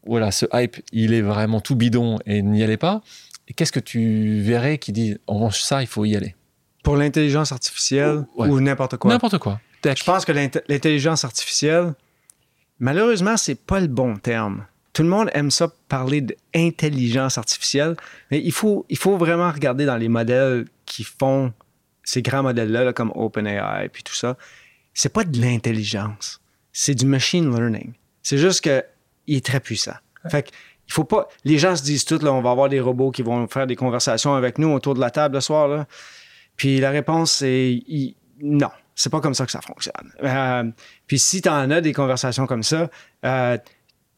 [0.07, 3.01] voilà ce hype, il est vraiment tout bidon et n'y allez pas.
[3.49, 6.35] Et qu'est-ce que tu verrais qui dit, en revanche, ça, il faut y aller?
[6.85, 8.49] Pour l'intelligence artificielle Ouais.
[8.49, 9.11] ou n'importe quoi?
[9.11, 9.61] N'importe quoi.
[9.81, 9.99] Tech.
[9.99, 11.95] Je pense que l'int- l'intelligence artificielle,
[12.79, 14.65] malheureusement, c'est pas le bon terme.
[14.99, 17.95] Tout le monde aime ça parler d'intelligence artificielle,
[18.33, 21.53] mais il faut, il faut vraiment regarder dans les modèles qui font
[22.03, 24.37] ces grands modèles-là, là, comme OpenAI puis tout ça.
[24.95, 26.41] C'est pas de l'intelligence,
[26.73, 27.93] c'est du machine learning.
[28.25, 28.85] C'est juste que
[29.29, 29.95] il est très puissant.
[30.29, 30.49] Fait que,
[30.89, 31.29] il faut pas.
[31.45, 33.77] Les gens se disent tout, là, on va avoir des robots qui vont faire des
[33.77, 35.69] conversations avec nous autour de la table le soir.
[35.69, 35.87] Là.
[36.57, 38.71] Puis la réponse, c'est il- non.
[38.97, 40.13] C'est pas comme ça que ça fonctionne.
[40.25, 40.65] Euh,
[41.07, 42.91] puis si tu en as des conversations comme ça,
[43.25, 43.57] euh,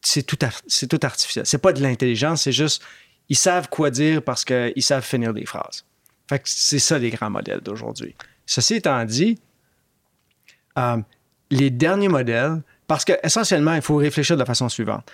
[0.01, 0.37] c'est tout,
[0.67, 1.45] c'est tout artificiel.
[1.45, 2.83] C'est pas de l'intelligence, c'est juste
[3.29, 5.85] ils savent quoi dire parce qu'ils savent finir des phrases.
[6.27, 8.15] Fait c'est ça les grands modèles d'aujourd'hui.
[8.45, 9.39] Ceci étant dit,
[10.77, 10.97] euh,
[11.49, 15.09] les derniers modèles, parce que essentiellement, il faut réfléchir de la façon suivante.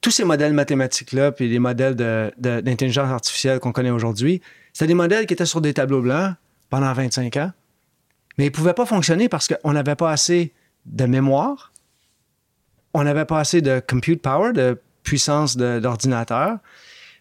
[0.00, 4.40] Tous ces modèles mathématiques-là, puis les modèles de- de- d'intelligence artificielle qu'on connaît aujourd'hui,
[4.72, 6.34] c'était des modèles qui étaient sur des tableaux blancs
[6.70, 7.52] pendant 25 ans,
[8.36, 10.52] mais ils ne pouvaient pas fonctionner parce qu'on n'avait pas assez
[10.86, 11.72] de mémoire,
[12.94, 16.58] on n'avait pas assez de compute power, de puissance d'ordinateur.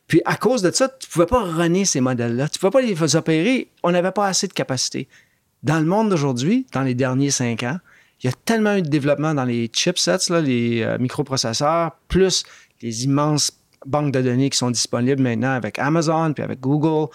[0.07, 2.47] Puis à cause de ça, tu ne pouvais pas runner ces modèles-là.
[2.47, 3.70] Tu ne pouvais pas les opérer.
[3.84, 5.07] On n'avait pas assez de capacité.
[5.63, 7.80] Dans le monde d'aujourd'hui, dans les derniers cinq ans,
[8.24, 12.43] il y a tellement eu de développement dans les chipsets, les euh, microprocesseurs, plus
[12.82, 13.51] les immenses
[13.86, 17.11] banques de données qui sont disponibles maintenant avec Amazon puis avec Google.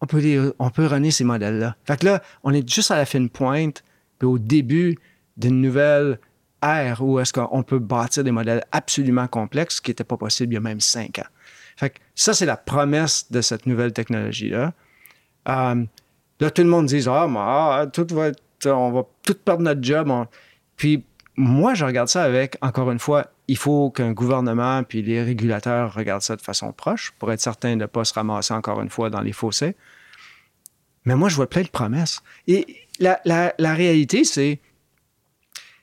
[0.00, 0.38] On peut, les-
[0.86, 1.76] runner ces modèles-là.
[1.84, 3.82] Fait que là, on est juste à la fine pointe,
[4.18, 4.96] puis au début
[5.36, 6.18] d'une nouvelle
[6.62, 10.54] ère où est-ce qu'on peut bâtir des modèles absolument complexes, qui n'était pas possible il
[10.54, 11.28] y a même cinq ans.
[11.76, 14.72] Fait ça, c'est la promesse de cette nouvelle technologie-là.
[15.48, 15.84] Euh,
[16.40, 18.30] là, tout le monde dit Ah, ah, tout va
[18.66, 20.12] on va tout perdre notre job.
[20.76, 21.04] Puis
[21.36, 25.94] moi, je regarde ça avec, encore une fois, il faut qu'un gouvernement puis les régulateurs
[25.94, 28.90] regardent ça de façon proche pour être certain de ne pas se ramasser encore une
[28.90, 29.76] fois dans les fossés.
[31.06, 32.20] Mais moi, je vois plein de promesses.
[32.46, 32.66] Et
[32.98, 34.60] la réalité, c'est.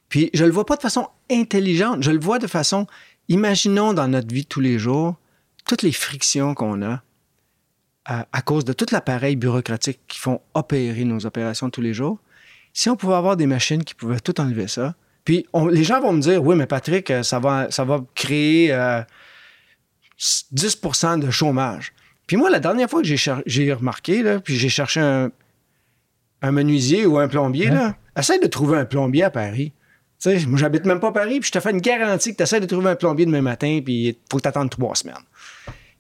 [0.10, 2.88] Puis je le vois pas de façon intelligente, je le vois de façon.
[3.30, 5.16] Imaginons dans notre vie de tous les jours
[5.68, 7.04] toutes les frictions qu'on a
[8.06, 12.20] à, à cause de tout l'appareil bureaucratique qui font opérer nos opérations tous les jours.
[12.72, 14.96] Si on pouvait avoir des machines qui pouvaient tout enlever ça,
[15.26, 18.02] puis on- les gens vont me dire, oui, mais Patrick, euh, ça va, ça va
[18.16, 19.02] créer euh,
[20.54, 21.94] 10% de chômage.
[22.28, 25.32] Puis moi, la dernière fois que j'ai, j'ai remarqué, là, puis j'ai cherché un,
[26.42, 29.74] un menuisier ou un plombier, là, essaye de trouver un plombier à Paris.
[30.20, 32.44] Sais, moi, j'habite même pas à Paris, puis je te fais une garantie que tu
[32.44, 35.16] essaies de trouver un plombier demain matin, puis il faut que tu attendes trois semaines.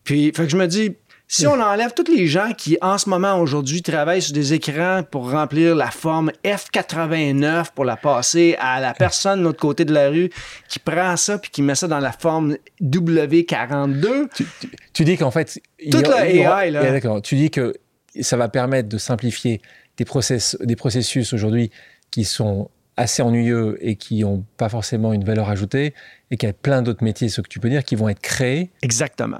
[0.04, 0.96] Puis, fait que je me dis,
[1.28, 5.04] si on enlève tous les gens qui, en ce moment, aujourd'hui, travaillent sur des écrans
[5.04, 9.94] pour remplir la forme F89 pour la passer à la personne de l'autre côté de
[9.94, 10.30] la rue
[10.70, 15.18] qui prend ça puis qui met ça dans la forme W42, Tu, tu- tu dis
[15.18, 15.60] qu'en fait.
[15.92, 16.92] Toute a- la il y aura- AI, là.
[16.92, 17.22] D'accord.
[17.22, 17.74] Tu dis que
[18.22, 19.62] ça va permettre de simplifier
[19.98, 21.72] des, process, des processus aujourd'hui
[22.12, 25.94] qui sont assez ennuyeux et qui n'ont pas forcément une valeur ajoutée
[26.32, 28.20] et qu'il y a plein d'autres métiers, ce que tu peux dire, qui vont être
[28.20, 28.72] créés.
[28.82, 29.40] Exactement.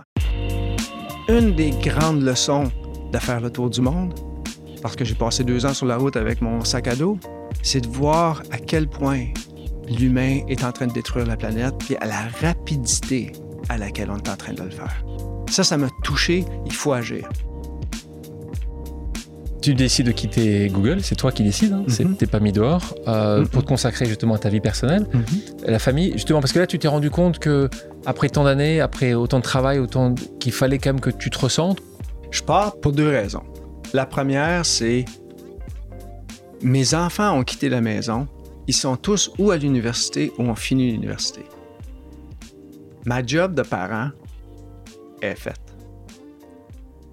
[1.28, 2.72] Une des grandes leçons
[3.12, 4.14] de faire le tour du monde,
[4.82, 7.18] parce que j'ai passé deux ans sur la route avec mon sac à dos,
[7.64, 9.26] c'est de voir à quel point
[9.90, 13.32] l'humain est en train de détruire la planète, puis à la rapidité
[13.70, 15.04] à laquelle on est en train de le faire.
[15.50, 17.28] Ça, ça m'a touché, il faut agir.
[19.62, 21.84] Tu décides de quitter Google, c'est toi qui décides, hein.
[21.88, 22.16] Mhm.
[22.16, 23.48] t'es pas mis dehors, euh, Mhm.
[23.48, 25.24] pour te consacrer justement à ta vie personnelle, Mhm.
[25.68, 27.70] la famille, justement, parce que là tu t'es rendu compte que
[28.06, 31.40] après tant d'années, après autant de travail, autant qu'il fallait quand même que tu te
[31.40, 31.80] ressentes?
[32.32, 33.44] Je pars pour deux raisons.
[33.94, 35.06] La première, c'est
[36.62, 38.28] mes enfants ont quitté la maison.
[38.68, 41.42] Ils sont tous ou à l'université ou ont fini l'université.
[43.06, 44.10] Ma job de parent
[45.22, 45.60] est faite.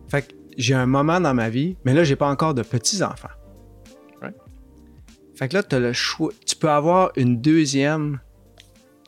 [0.09, 3.29] Fait que j'ai un moment dans ma vie, mais là, j'ai pas encore de petits-enfants.
[4.21, 4.35] Right?
[5.37, 6.31] Fait que là, tu as le choix.
[6.47, 8.21] Tu peux avoir une deuxième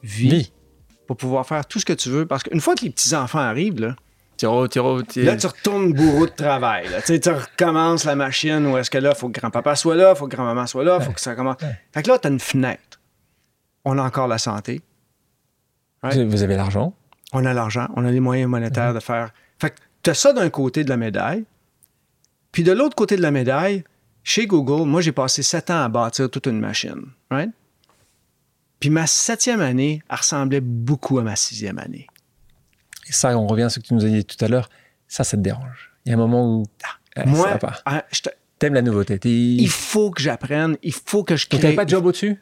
[0.03, 0.53] vie, Vie.
[1.07, 2.27] pour pouvoir faire tout ce que tu veux.
[2.27, 3.97] Parce qu'une fois que les petits-enfants arrivent, là,
[4.37, 5.25] Tiro, tiro, tiro.
[5.25, 6.89] Là, tu retournes bourreau de travail.
[6.91, 7.01] Là.
[7.01, 9.95] Tu sais, tu recommences la machine où est-ce que là, il faut que grand-papa soit
[9.97, 11.57] là, il faut que grand-maman soit là, il faut que ça commence.
[11.95, 13.01] Fait que là, tu as une fenêtre.
[13.87, 14.83] On a encore la santé,
[16.03, 16.93] Vous vous avez l'argent?
[17.33, 19.31] on a l'argent, on a les moyens monétaires de faire.
[20.07, 21.43] Tu as ça d'un côté de la médaille.
[22.53, 23.83] Puis de l'autre côté de la médaille,
[24.23, 27.07] chez Google, moi, j'ai passé sept ans à bâtir toute une machine.
[27.29, 27.51] Right?
[28.79, 32.07] Puis ma septième année, elle ressemblait beaucoup à ma sixième année.
[33.09, 34.71] Et ça, on revient à ce que tu nous as dit tout à l'heure.
[35.09, 35.91] Ça, ça te dérange.
[36.05, 36.63] Il y a un moment où
[37.17, 37.81] eh, ça moi, va pas.
[37.85, 38.05] ah,
[38.61, 39.19] T'aimes la nouveauté.
[39.25, 41.59] Il faut que j'apprenne, il faut que je crée.
[41.59, 42.41] t'avais pas de job au-dessus?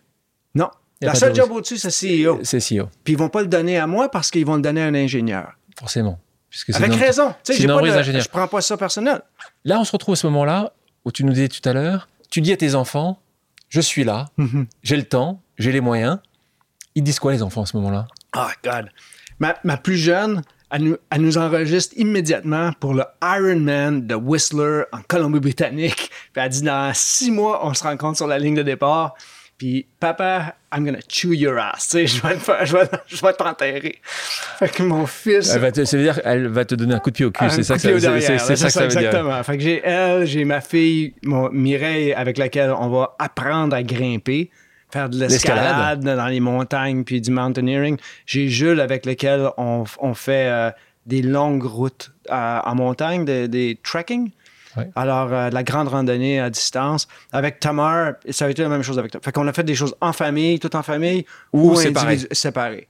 [0.54, 0.68] Non.
[1.00, 2.40] La seule job au-dessus, c'est CEO.
[2.42, 4.82] C'est CEO, Puis ils vont pas le donner à moi parce qu'ils vont le donner
[4.82, 5.54] à un ingénieur.
[5.78, 6.18] forcément.
[6.54, 7.34] Puisque Avec raison.
[7.42, 8.20] Tu sais, j'ai pas de-.
[8.20, 9.22] Je prends pas ça personnel.
[9.64, 10.72] Là, on se retrouve à ce moment-là
[11.04, 13.18] où tu nous disais tout à l'heure, tu dis à tes enfants,
[13.68, 14.26] je suis là,
[14.84, 16.20] j'ai le temps, j'ai les moyens.
[16.94, 18.06] Ils disent quoi les enfants à ce moment-là?
[18.36, 18.88] Oh, God.
[19.40, 24.84] Ma, ma plus jeune, elle nous, elle nous enregistre immédiatement pour le Ironman de Whistler
[24.92, 26.08] en Colombie-Britannique.
[26.32, 29.14] Puis elle dit dans six mois, on se rencontre sur la ligne de départ.
[29.58, 31.88] Puis papa, I'm gonna chew your ass.
[31.88, 33.98] Tu sais, je vais te faire- je vais, je vais t'enterrer.
[34.02, 35.50] Fait que mon fils.
[35.54, 37.30] elle va te, Ça veut dire qu'elle va te donner un coup de pied au
[37.30, 37.44] cul.
[37.50, 38.98] C'est ça, que ça, c'est- c'est ça que ça veut dire.
[39.00, 39.42] Exactement.
[39.44, 43.82] Fait que j'ai elle, j'ai ma fille, mon, Mireille, avec laquelle on va apprendre à
[43.82, 44.50] grimper,
[44.90, 47.96] faire de l'escalade dans les montagnes puis du mountaineering.
[48.26, 50.70] J'ai Jules avec lequel on, on fait euh,
[51.06, 54.30] des longues routes euh, en montagne, des, des trekking.
[54.76, 54.90] Ouais.
[54.96, 57.06] Alors, euh, de la grande randonnée à distance.
[57.32, 59.20] Avec Tamar, ça a été la même chose avec toi.
[59.22, 61.76] Fait qu'on a fait des choses en famille, tout en famille, Ou ou,
[62.32, 62.88] séparés.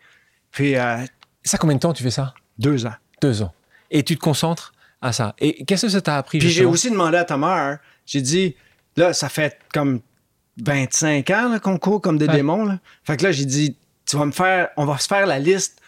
[0.50, 0.98] Puis, euh,
[1.42, 2.34] Ça, combien de temps tu fais ça?
[2.58, 2.94] deux ans.
[3.20, 3.52] Deux ans.
[3.90, 4.72] Et tu te concentres
[5.02, 5.34] à ça.
[5.38, 8.54] Et qu'est-ce que ça t'a appris Puis j'ai aussi demandé à Tamar, j'ai dit,
[8.96, 10.00] là, ça fait comme
[10.64, 12.34] 25 ans qu'on court comme des Ouais.
[12.36, 12.64] démons.
[12.64, 12.78] Là.
[13.04, 13.76] Fait que là, j'ai dit,
[14.06, 15.80] tu vas me faire, on va se faire la liste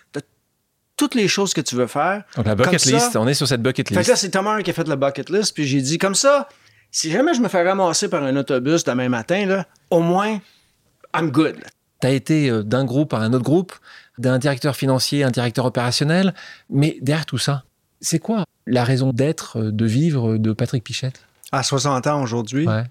[0.96, 2.22] toutes les choses que tu veux faire.
[2.36, 4.10] Donc la bucket ça- list, on est sur cette bucket Fait que list.
[4.10, 6.48] là, c'est Tamar qui a fait la bucket list, puis j'ai dit, comme ça,
[6.90, 10.40] si jamais je me fais ramasser par un autobus demain matin, là, au moins,
[11.14, 11.56] I'm good.
[12.00, 13.72] Tu as été euh, d'un groupe à un autre groupe,
[14.18, 16.34] d'un directeur financier à un directeur opérationnel.
[16.70, 17.64] Mais derrière tout ça,
[18.00, 21.20] c'est quoi la raison d'être, euh, de vivre de Patrick Pichette?
[21.52, 22.84] À 60 ans aujourd'hui, Ouais.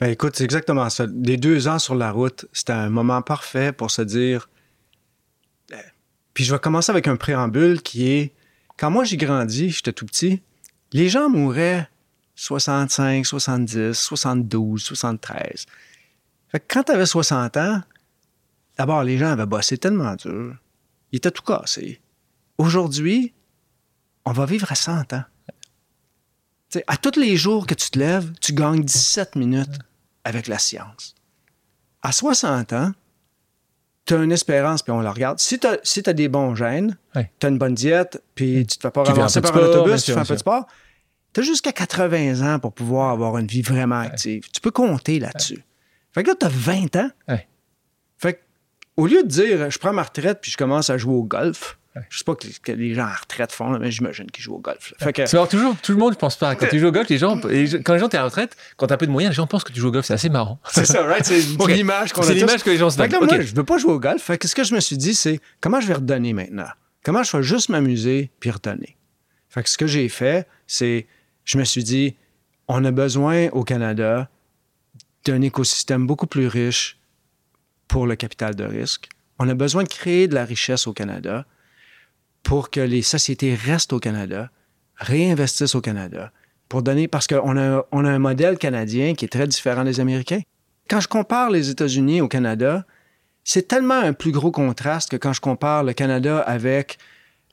[0.00, 1.06] Ben écoute, c'est exactement ça.
[1.22, 4.48] Les deux ans sur la route, c'était un moment parfait pour se dire.
[6.34, 8.34] Puis je vais commencer avec un préambule qui est
[8.76, 10.42] quand moi j'ai grandi, j'étais tout petit,
[10.92, 11.88] les gens mouraient
[12.34, 15.66] 65, 70, 72, 73.
[16.48, 17.82] Fait que quand tu avais 60 ans,
[18.76, 20.56] d'abord les gens avaient bossé tellement dur,
[21.12, 22.00] ils étaient tout cassés.
[22.58, 23.32] Aujourd'hui,
[24.24, 25.24] on va vivre à 100 ans.
[26.88, 29.78] À tous les jours que tu te lèves, tu gagnes 17 minutes
[30.24, 31.14] avec la science.
[32.02, 32.92] À 60 ans,
[34.06, 35.38] tu as une espérance, puis on la regarde.
[35.38, 37.30] Si tu as, si t'as des bons gènes, Ouais.
[37.38, 40.12] tu as une bonne diète, puis tu te fais pas ramasser par un autobus, tu
[40.12, 40.66] fais un peu de sport,
[41.32, 44.44] tu as jusqu'à 80 ans pour pouvoir avoir une vie vraiment active.
[44.52, 45.64] Tu peux compter là-dessus.
[46.12, 47.10] Fait que là, tu as 20 ans.
[48.18, 48.40] Fait que,
[48.96, 51.78] au lieu de dire, je prends ma retraite, puis je commence à jouer au golf,
[52.10, 54.54] je sais pas que, que les gens en retraite font, là, mais j'imagine qu'ils jouent
[54.56, 54.90] au golf.
[54.90, 54.96] là.
[55.04, 56.54] Fait que, C'est alors toujours, tout le monde ne pense pas.
[56.56, 58.86] Quand tu joues au golf, les gens, quand les gens t'es à la retraite, quand
[58.88, 60.04] t'as un peu de moyens, les gens pensent que tu joues au golf.
[60.04, 60.58] C'est assez marrant.
[60.70, 61.24] C'est ça, right?
[61.24, 61.70] C'est Ok.
[61.70, 63.28] l'image qu'on a C'est l'image que les gens se Fait que là, donnent.
[63.28, 63.44] moi, Ok.
[63.46, 64.22] je veux pas jouer au golf.
[64.22, 66.66] Fait que ce que je me suis dit, c'est comment je vais redonner maintenant?
[67.04, 68.96] Comment je vais juste m'amuser puis redonner?
[69.48, 71.06] Fait que ce que j'ai fait, c'est
[71.44, 72.16] je me suis dit,
[72.66, 74.28] on a besoin au Canada
[75.26, 76.98] d'un écosystème beaucoup plus riche
[77.88, 79.08] pour le capital de risque.
[79.38, 81.44] On a besoin de créer de la richesse au Canada
[82.44, 84.50] pour que les sociétés restent au Canada,
[84.96, 86.30] réinvestissent au Canada,
[86.68, 89.98] pour donner, parce qu'on a, on a un modèle canadien qui est très différent des
[89.98, 90.42] Américains.
[90.88, 92.84] Quand je compare les États-Unis au Canada,
[93.42, 96.98] c'est tellement un plus gros contraste que quand je compare le Canada avec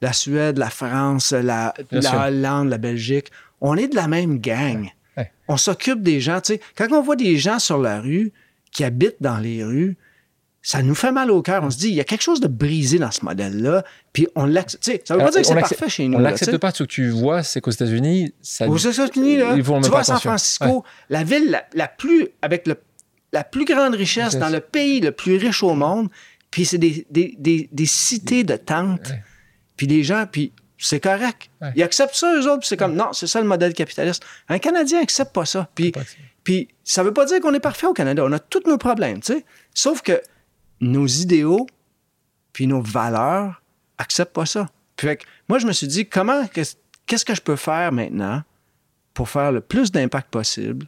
[0.01, 1.73] la Suède, la France, la.
[1.91, 3.31] Hollande, la Belgique.
[3.61, 4.89] On est de la même gang.
[5.15, 5.31] Ouais.
[5.47, 6.41] On s'occupe des gens.
[6.75, 8.33] Quand on voit des gens sur la rue
[8.71, 9.97] qui habitent dans les rues,
[10.63, 11.63] ça nous fait mal au cœur.
[11.63, 13.83] On se dit, il y a quelque chose de brisé dans ce modèle-là,
[14.13, 15.07] puis on l'accepte.
[15.07, 16.17] Ça veut pas dire que c'est parfait chez nous.
[16.17, 16.71] On l'accepte pas.
[16.71, 18.67] Ce que tu vois, c'est qu'aux États-Unis, ça.
[18.67, 20.19] Aux États-Unis, là, ils vont tu vois, San.
[20.19, 22.77] Francisco, la ville la, la plus, avec le-
[23.33, 26.09] la plus grande richesse dans le pays le plus riche au monde,
[26.51, 29.23] puis c'est des, des, des, des cités de tentes, Ouais.
[29.77, 31.49] puis les gens, puis c'est correct.
[31.61, 31.69] Ouais.
[31.75, 34.23] Ils acceptent ça, eux autres, puis c'est comme, non, c'est ça le modèle capitaliste.
[34.49, 35.69] Un Canadien n'accepte pas ça.
[35.75, 35.91] Puis,
[36.43, 38.23] puis ça veut pas dire qu'on est parfait au Canada.
[38.25, 39.45] On a tous nos problèmes, tu sais.
[39.73, 40.21] Sauf que
[40.81, 41.67] nos idéaux,
[42.53, 43.61] puis nos valeurs
[43.97, 44.67] acceptent pas ça.
[44.97, 47.91] Puis fait que moi, je me suis dit, comment, qu'est- qu'est-ce que je peux faire
[47.91, 48.43] maintenant
[49.13, 50.87] pour faire le plus d'impact possible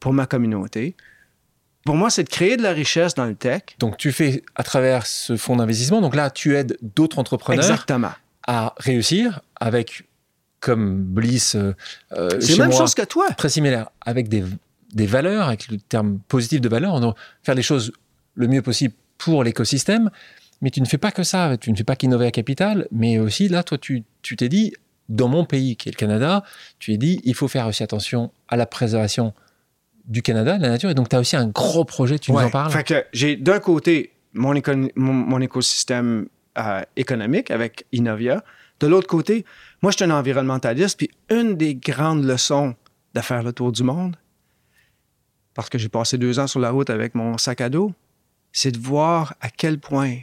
[0.00, 0.94] pour ma communauté?
[1.84, 3.62] Pour moi, c'est de créer de la richesse dans le tech.
[3.78, 6.00] Donc, tu fais à travers ce fonds d'investissement.
[6.00, 8.10] Donc là, tu aides d'autres entrepreneurs Exactement.
[8.46, 10.02] à réussir avec,
[10.58, 11.74] comme Bliss, euh,
[12.12, 13.28] euh, C'est la même moi, chose que toi.
[13.36, 14.44] très similaire, avec des,
[14.92, 17.14] des valeurs, avec le terme positif de valeur, on doit
[17.44, 17.92] faire les choses
[18.34, 20.10] le mieux possible pour l'écosystème.
[20.62, 23.18] Mais tu ne fais pas que ça, tu ne fais pas qu'innover à capital, mais
[23.18, 24.04] aussi là, toi, tu
[24.36, 24.72] t'es dit,
[25.08, 26.42] dans mon pays qui est le Canada,
[26.78, 29.34] tu t'es dit, il faut faire aussi attention à la préservation
[30.06, 32.38] du Canada, de la nature, et donc tu as aussi un gros projet, tu nous
[32.38, 36.26] en parles Fait que j'ai d'un côté mon, éco- mon, mon écosystème
[36.58, 38.42] euh, économique avec Innovia.
[38.80, 39.44] De l'autre côté,
[39.82, 40.96] moi, je suis un environnementaliste.
[40.98, 42.74] Puis une des grandes leçons
[43.14, 44.16] de faire le tour du monde,
[45.54, 47.92] parce que j'ai passé deux ans sur la route avec mon sac à dos,
[48.56, 50.16] c'est de voir à quel point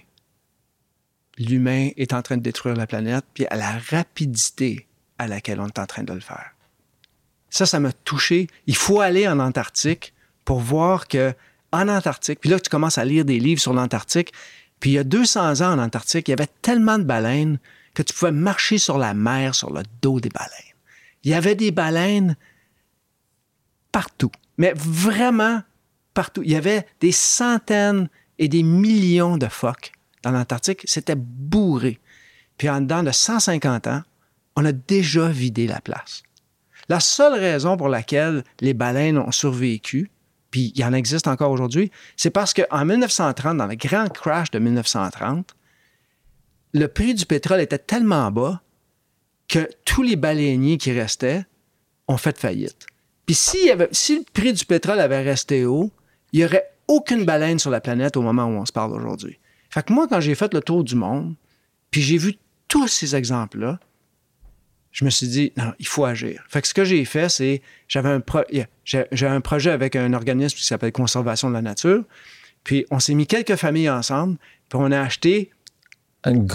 [1.38, 4.88] l'humain est en train de détruire la planète, puis à la rapidité
[5.20, 6.56] à laquelle on est en train de le faire.
[7.52, 8.48] Ça, ça m'a touché.
[8.66, 10.16] Il faut aller en Antarctique
[10.46, 11.36] pour voir que
[11.72, 14.34] en Antarctique, puis là, tu commences à lire des livres sur l'Antarctique,
[14.80, 17.60] puis il y a 200 ans en Antarctique, il y avait tellement de baleines
[17.94, 20.76] que tu pouvais marcher sur la mer sur le dos des baleines.
[21.24, 22.36] Il y avait des baleines
[23.92, 25.62] partout, mais vraiment
[26.16, 26.42] partout.
[26.44, 28.10] Il y avait des centaines
[28.40, 29.92] et des millions de phoques
[30.24, 30.82] dans l'Antarctique.
[30.86, 32.00] C'était bourré.
[32.58, 34.02] Puis en dedans de 150 ans,
[34.56, 36.24] on a déjà vidé la place.
[36.90, 40.12] La seule raison pour laquelle les baleines ont survécu,
[40.52, 44.52] puis il y en existe encore aujourd'hui, c'est parce qu'en 1930, dans le grand crash
[44.52, 45.56] de 1930,
[46.74, 48.62] le prix du pétrole était tellement bas
[49.48, 51.46] que tous les baleiniers qui restaient
[52.08, 52.88] ont fait faillite.
[53.26, 55.92] Puis y si le prix du pétrole avait resté haut,
[56.34, 59.40] il n'y aurait aucune baleine sur la planète au moment où on se parle aujourd'hui.
[59.70, 61.34] Fait que moi, quand j'ai fait le tour du monde,
[61.92, 62.38] puis j'ai vu
[62.68, 63.80] tous ces exemples-là,
[64.92, 66.44] je me suis dit, non, il faut agir.
[66.50, 68.44] Fait que ce que j'ai fait, c'est, j'avais un, pro-
[69.22, 72.04] un projet avec un organisme qui s'appelle Conservation de la nature,
[72.64, 74.38] puis on s'est mis quelques familles ensemble,
[74.70, 75.50] puis on a acheté
[76.26, 76.46] Un,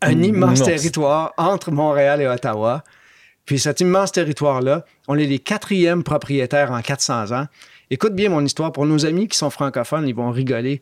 [0.00, 2.84] un immense territoire entre Montréal et Ottawa.
[3.44, 7.46] Puis cet immense territoire-là, on est les quatrièmes propriétaires en 400 ans.
[7.90, 8.72] Écoute bien mon histoire.
[8.72, 10.80] Pour nos amis qui sont francophones, ils vont rigoler.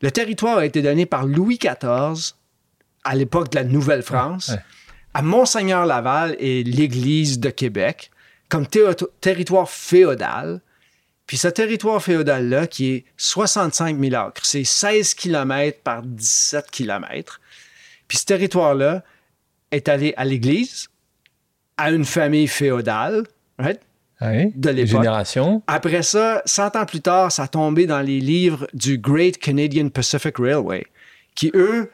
[0.00, 2.34] Le territoire a été donné par Louis XIV
[3.04, 4.58] à l'époque de la Nouvelle-France Ouais.
[5.14, 8.10] à Monseigneur Laval et l'Église de Québec
[8.48, 10.60] comme territoire féodal.
[11.26, 17.40] Puis ce territoire féodal-là, qui est 65 000 acres, c'est 16 km par 17 km.
[18.06, 19.02] Puis ce territoire-là
[19.70, 20.88] est allé à l'Église,
[21.78, 23.24] à une famille féodale,
[23.58, 23.80] right?
[24.20, 25.02] Oui, de l'époque.
[25.66, 29.88] Après ça, 100 ans plus tard, ça a tombé dans les livres du Great Canadian
[29.88, 30.86] Pacific Railway,
[31.34, 31.90] qui, eux,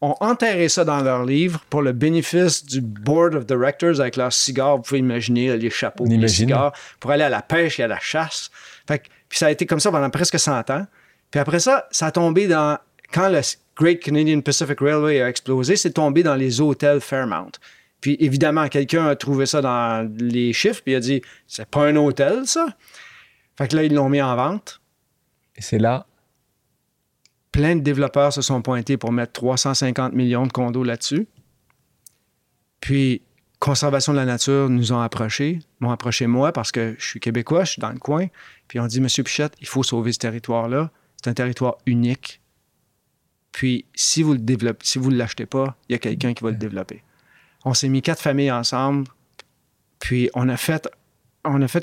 [0.00, 4.32] ont enterré ça dans leurs livres pour le bénéfice du Board of Directors avec leurs
[4.32, 4.76] cigares.
[4.76, 7.98] Vous pouvez imaginer les chapeaux, les cigares, pour aller à la pêche et à la
[7.98, 8.50] chasse.
[8.86, 10.86] Fait que- puis ça a été comme ça pendant presque 100 ans.
[11.30, 12.78] Puis après ça, ça a tombé dans...
[13.12, 13.40] Quand le
[13.76, 17.52] Great Canadian Pacific Railway a explosé, c'est tombé dans les hôtels Fairmount.
[18.04, 21.86] Puis évidemment, quelqu'un a trouvé ça dans les chiffres, puis il a dit c'est pas
[21.86, 22.66] un hôtel, ça.
[23.56, 24.82] Fait que là, ils l'ont mis en vente.
[25.56, 26.06] Et c'est là.
[27.50, 31.26] Plein de développeurs se sont pointés pour mettre 350 millions de condos là-dessus.
[32.80, 33.22] Puis,
[33.58, 37.64] Conservation de la nature nous ont approchés, m'ont approché moi parce que je suis québécois,
[37.64, 38.26] je suis dans le coin.
[38.68, 40.90] Puis on dit, Monsieur Pichette, il faut sauver ce territoire-là.
[41.16, 42.42] C'est un territoire unique.
[43.50, 46.44] Puis, si vous le développez, si vous ne l'achetez pas, il y a quelqu'un qui
[46.44, 47.02] va le développer.
[47.64, 49.08] On s'est mis quatre familles ensemble,
[49.98, 50.90] puis on a fait,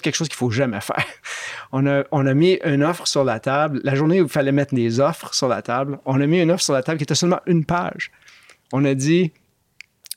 [0.01, 1.05] quelque chose qu'il ne faut jamais faire.
[1.71, 3.79] On a, mis une offre sur la table.
[3.83, 6.51] La journée où il fallait mettre des offres sur la table, on a mis une
[6.51, 8.11] offre sur la table qui était seulement une page.
[8.73, 9.31] On a dit,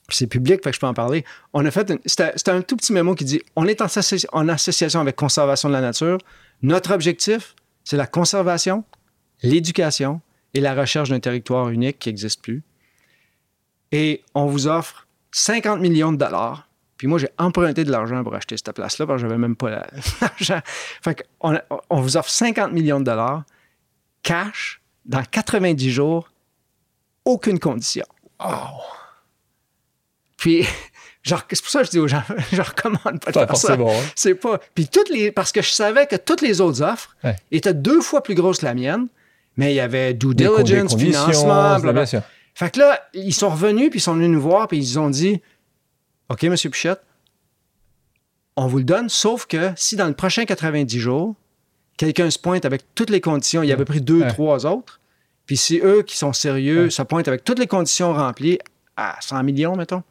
[0.09, 1.25] c'est public, fait que je peux en parler.
[1.53, 3.87] On a fait, c'était un tout petit mémo qui dit, on est en,
[4.33, 6.19] en association avec Conservation de la nature.
[6.63, 7.55] Notre objectif,
[7.85, 8.85] c'est la conservation,
[9.43, 10.21] l'éducation
[10.55, 12.63] et la recherche d'un territoire unique qui n'existe plus.
[13.93, 15.04] Et on vous offre
[15.37, 16.69] 50 millions de dollars.
[16.97, 19.69] Puis moi, j'ai emprunté de l'argent pour acheter cette place-là parce que j'avais même pas
[19.71, 19.87] la-
[20.21, 20.61] l'argent.
[21.03, 21.59] Fait qu'on
[21.91, 23.43] on vous offre 50 millions de dollars
[24.23, 26.31] cash dans 90 jours,
[27.25, 28.05] aucune condition.
[30.37, 30.67] Puis,
[31.23, 32.23] genre, c'est pour ça que je dis aux gens,
[32.53, 33.47] je recommande pas de faire ça.
[33.47, 33.91] forcément.
[33.93, 34.03] hein.
[34.15, 34.59] C'est pas.
[34.75, 35.33] Puis toutes les.
[35.33, 37.37] Parce que je savais que toutes les autres offres Ouais.
[37.51, 39.09] étaient deux fois plus grosses que la mienne,
[39.57, 42.23] mais il y avait due diligence, financement, blablabla.
[42.55, 45.11] Fait que là, ils sont revenus, puis ils sont venus nous voir, puis ils ont
[45.11, 45.41] dit
[46.29, 46.55] OK, M.
[46.57, 47.03] Pichette,
[48.57, 51.35] on vous le donne, sauf que si dans le prochain 90 jours,
[51.97, 54.29] quelqu'un se pointe avec toutes les conditions, il avait pris deux, Ouais.
[54.29, 55.01] trois autres,
[55.47, 58.59] puis si eux qui sont sérieux se pointent avec toutes les conditions remplies
[58.97, 60.03] à 100 millions, mettons,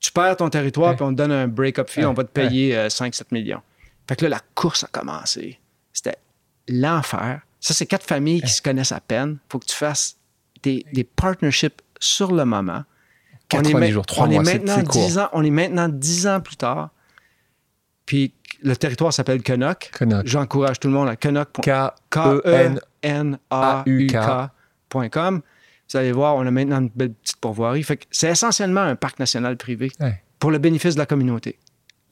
[0.00, 2.76] tu perds ton territoire, puis on te donne un break-up fee, on va te payer
[2.76, 3.60] euh, 5-7 millions.
[4.08, 5.60] Fait que là, la course a commencé.
[5.92, 6.16] C'était
[6.68, 7.42] l'enfer.
[7.60, 9.38] Ça, c'est quatre familles qui se connaissent à peine.
[9.48, 10.16] faut que tu fasses
[10.62, 12.84] des, des partnerships sur le moment.
[13.52, 15.06] On est 90 ma- jours, trois on mois, est c'est- maintenant c'est court.
[15.06, 16.90] 10 ans, on est maintenant 10 ans plus tard.
[18.06, 18.32] Puis
[18.62, 19.90] le territoire s'appelle Canuck.
[19.98, 20.26] Canuck.
[20.26, 21.90] J'encourage tout le monde à canuck.com.
[22.10, 22.80] K-E-N.
[24.10, 25.40] K-E-N-A-U-K.com.
[25.92, 27.82] Vous allez voir, on a maintenant une belle petite pourvoirie.
[27.82, 30.22] Fait c'est essentiellement un parc national privé Ouais.
[30.38, 31.58] pour le bénéfice de la communauté.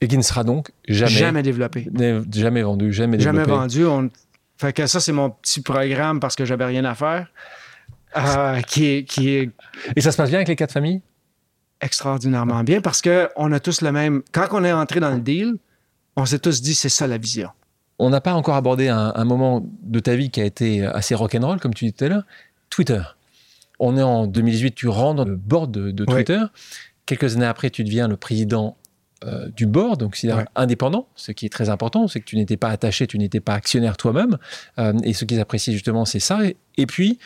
[0.01, 1.88] Et qui ne sera donc jamais, Jamais développé.
[2.32, 3.61] jamais vendu, jamais Jamais développé.
[3.61, 3.84] vendu.
[3.86, 4.11] On...
[4.57, 7.28] Fait que ça, c'est mon petit programme parce que j'avais rien à faire.
[8.16, 9.50] Euh, qui, est, qui est
[9.96, 11.02] Et ça se passe bien avec les quatre familles?
[11.80, 14.22] Extraordinairement bien parce qu'on a tous le même.
[14.32, 15.54] Quand on est entré dans le deal,
[16.16, 17.50] on s'est tous dit c'est ça la vision.
[18.00, 21.14] On n'a pas encore abordé un, un moment de ta vie qui a été assez
[21.14, 22.22] rock'n'roll, comme tu disais tout à l'heure.
[22.70, 23.02] Twitter.
[23.78, 26.14] On est en 2018, tu rentres dans le board de, de Oui.
[26.14, 26.40] Twitter.
[27.06, 28.76] Quelques années après, tu deviens le président
[29.24, 30.44] euh, du board, donc c'est Ouais.
[30.56, 33.54] indépendant, ce qui est très important, c'est que tu n'étais pas attaché, tu n'étais pas
[33.54, 34.36] actionnaire toi-même.
[34.78, 36.44] Euh, et ce qu'ils apprécient justement, c'est ça.
[36.44, 37.18] Et, et puis,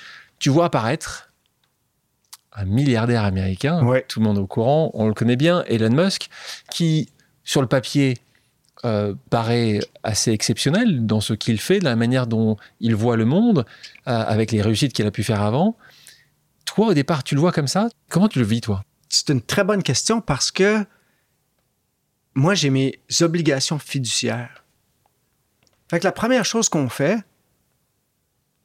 [0.42, 1.30] tu vois apparaître
[2.52, 4.04] un milliardaire américain, Ouais.
[4.08, 6.28] tout le monde est au courant, on le connaît bien, Elon Musk,
[6.68, 7.08] qui,
[7.44, 8.18] sur le papier,
[8.84, 13.24] euh, paraît assez exceptionnel dans ce qu'il fait, de la manière dont il voit le
[13.24, 13.64] monde,
[14.08, 15.76] euh, avec les réussites qu'il a pu faire avant.
[16.64, 17.88] Toi, au départ, tu le vois comme ça?
[18.10, 18.82] Comment tu le vis, toi?
[19.08, 20.84] C'est une très bonne question parce que
[22.34, 24.64] moi, j'ai mes obligations fiduciaires.
[25.88, 27.18] Fait que la première chose qu'on fait,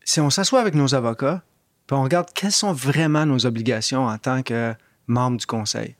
[0.04, 1.44] c'est on s'assoit avec nos avocats,
[1.88, 4.76] puis on regarde quelles sont vraiment nos obligations en tant que
[5.08, 5.96] membre du conseil.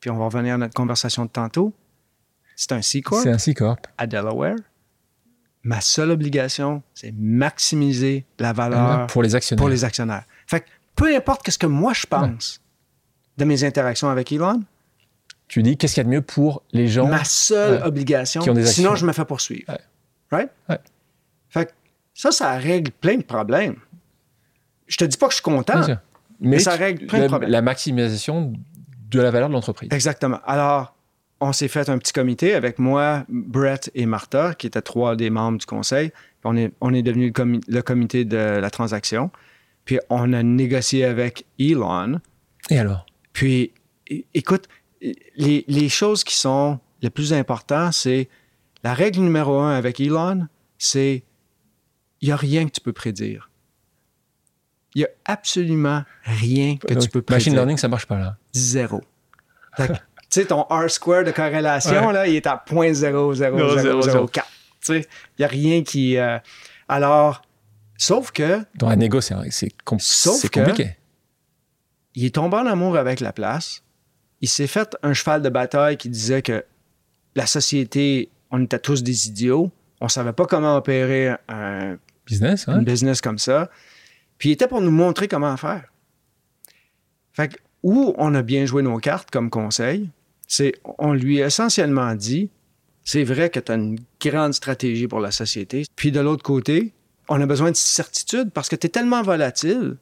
[0.00, 1.72] Puis on va revenir à notre conversation de tantôt.
[2.54, 3.86] C'est un C-Corp C'est un C-Corp.
[3.96, 4.56] à Delaware.
[5.62, 9.60] Ma seule obligation, c'est maximiser la valeur pour les actionnaires.
[9.60, 10.24] pour les actionnaires.
[10.46, 12.60] Fait que peu importe ce que moi je pense
[13.38, 14.62] de mes interactions avec Elon,
[15.46, 18.42] Tu dis, qu'est-ce qu'il y a de mieux pour les gens ma seule ouais, obligation,
[18.42, 19.64] qui ont des sinon je me fais poursuivre.
[19.70, 20.48] Ouais.
[20.68, 20.82] Right?
[21.48, 21.72] Fait que
[22.12, 23.76] ça, ça règle plein de problèmes.
[24.88, 25.82] Je te dis pas que je suis content.
[26.40, 27.50] Mais ça règle plein de la, problèmes.
[27.50, 28.52] la maximisation
[29.10, 29.88] de la valeur de l'entreprise.
[29.92, 30.40] Exactement.
[30.46, 30.94] Alors,
[31.40, 35.30] on s'est fait un petit comité avec moi, Brett et Martha, qui étaient trois des
[35.30, 36.12] membres du conseil.
[36.44, 39.30] On est, on est devenu le, comi- le comité de la transaction.
[39.84, 42.20] Puis on a négocié avec Elon.
[42.70, 43.06] Et alors?
[43.32, 43.72] Puis,
[44.34, 44.68] écoute,
[45.00, 48.28] les, les choses qui sont les plus importantes, c'est
[48.84, 50.46] la règle numéro un avec Elon,
[50.78, 51.22] c'est
[52.20, 53.50] il n'y a rien que tu peux prédire.
[54.94, 57.36] Il n'y a absolument rien que tu peux prédire.
[57.36, 58.36] Machine learning, ça marche pas là.
[58.52, 59.02] Zéro.
[60.30, 62.12] Tu sais, ton R-square de corrélation, Ouais.
[62.12, 64.30] là, il est à 0.00004.
[64.30, 64.42] Tu
[64.80, 65.06] sais, il
[65.40, 66.18] n'y a rien qui...
[66.18, 66.38] euh,
[66.86, 67.40] alors,
[67.96, 70.96] sauf que Dans la négo, c'est c'est com- Sauf c'est que- compliqué.
[72.14, 73.82] il est tombé en amour avec la place.
[74.42, 76.62] Il s'est fait un cheval de bataille qui disait que
[77.34, 79.70] la société, on était tous des idiots.
[80.02, 83.70] On savait pas comment opérer un, Business, hein une business comme ça.
[84.38, 85.84] Puis il était pour nous montrer comment faire.
[87.32, 90.08] Fait que, où on a bien joué nos cartes comme conseil,
[90.46, 92.50] c'est on lui a essentiellement dit
[93.04, 95.84] c'est vrai que tu as une grande stratégie pour la société.
[95.96, 96.92] Puis de l'autre côté,
[97.28, 99.96] on a besoin de certitude parce que tu es tellement volatile.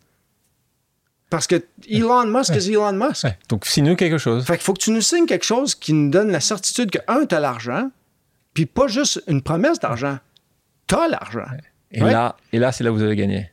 [1.30, 2.57] Parce que Elon Musk Ouais.
[2.59, 3.24] est Elon Musk.
[3.24, 3.37] Ouais.
[3.49, 4.45] Donc, signe-nous quelque chose.
[4.45, 6.99] Fait qu'il faut que tu nous signes quelque chose qui nous donne la certitude que,
[7.09, 7.91] un, tu as l'argent,
[8.55, 10.18] puis pas juste une promesse d'argent.
[10.87, 11.45] Tu as l'argent.
[11.91, 12.12] Et Ouais.
[12.12, 13.51] là, et là c'est là où vous avez gagné.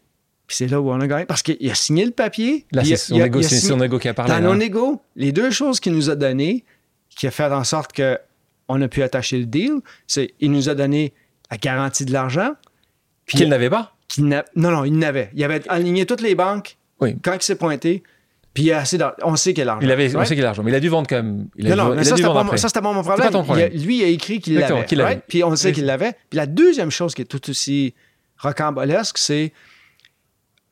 [0.48, 1.26] Puis c'est là où on a gagné.
[1.26, 2.66] Parce qu'il a signé le papier.
[2.72, 4.32] Là, c'est son c'est négo qui a parlé.
[4.32, 4.46] Dans là.
[4.48, 6.64] nos négos, les deux choses qu'il nous a données,
[7.10, 8.20] qui a fait en sorte que
[8.68, 9.74] on a pu attacher le deal,
[10.08, 11.14] c'est il nous a donné
[11.52, 12.52] la garantie de l'argent.
[13.26, 13.96] Puis Qu'il n'avait pas?
[14.10, 15.30] qu'il n'a- non, non, il n'avait.
[15.34, 17.16] Il avait aligné toutes les banques Oui.
[17.24, 18.04] quand il s'est pointé.
[18.54, 19.16] Puis il y a assez d'argent.
[19.24, 19.82] On sait qu'il y a l'argent.
[19.88, 21.48] Il avait, on sait qu'il a l'argent, mais il a dû vendre quand même.
[21.56, 23.26] Il a, Non, dû- non, mais ça, c'était pas, mon- ça, c'était pas mon problème.
[23.28, 23.72] pas ton problème.
[23.74, 24.86] Il a- lui, il a écrit qu'il l'avait.
[24.86, 25.10] qu'il l'avait.
[25.12, 25.24] right?
[25.28, 26.12] Puis on sait qu'il l'avait.
[26.30, 27.96] Puis la deuxième chose qui est tout aussi
[28.38, 29.52] rocambolesque, c'est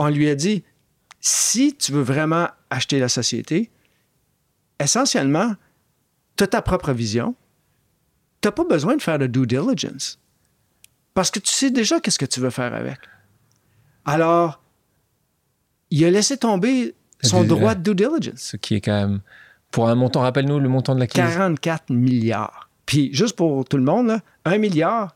[0.03, 0.63] on lui a dit
[1.19, 3.69] si tu veux vraiment acheter la société,
[4.79, 5.53] essentiellement,
[6.37, 7.35] tu as ta propre vision.
[8.41, 10.17] Tu n'as pas besoin de faire de due diligence.
[11.13, 12.97] Parce que tu sais déjà qu'est-ce que tu veux faire avec.
[14.05, 14.63] Alors,
[15.91, 18.39] il a laissé tomber son Du- droit de due diligence.
[18.41, 19.21] Ce qui est quand même.
[19.69, 21.21] Pour un montant, rappelle-nous le montant de la crise.
[21.23, 22.69] 44 milliards.
[22.87, 25.15] Puis, juste pour tout le monde, là, un milliard,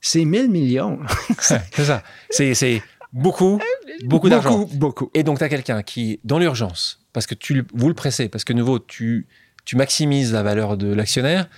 [0.00, 1.00] c'est 1000 millions.
[1.40, 2.02] C'est ça.
[2.30, 2.82] C'est, c'est
[3.12, 3.60] beaucoup,
[4.04, 4.58] beaucoup d'argent.
[4.58, 5.10] Beaucoup, beaucoup.
[5.14, 8.44] Et donc, tu as quelqu'un qui, dans l'urgence, parce que tu, vous le pressez, parce
[8.44, 9.26] que, nouveau, tu,
[9.64, 11.48] tu maximises la valeur de l'actionnaire,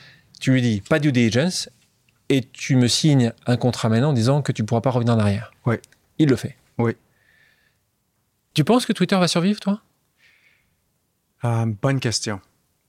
[0.40, 1.68] tu lui dis pas due diligence,
[2.28, 5.14] et tu me signes un contrat maintenant en disant que tu ne pourras pas revenir
[5.14, 5.52] en arrière.
[5.66, 5.76] Oui.
[6.18, 6.56] Il le fait.
[6.78, 6.92] Oui.
[8.54, 9.82] Tu penses que Twitter va survivre, toi?
[11.44, 12.40] Euh, bonne question.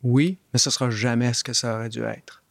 [0.03, 2.43] Oui, mais ce sera jamais ce que ça aurait dû être.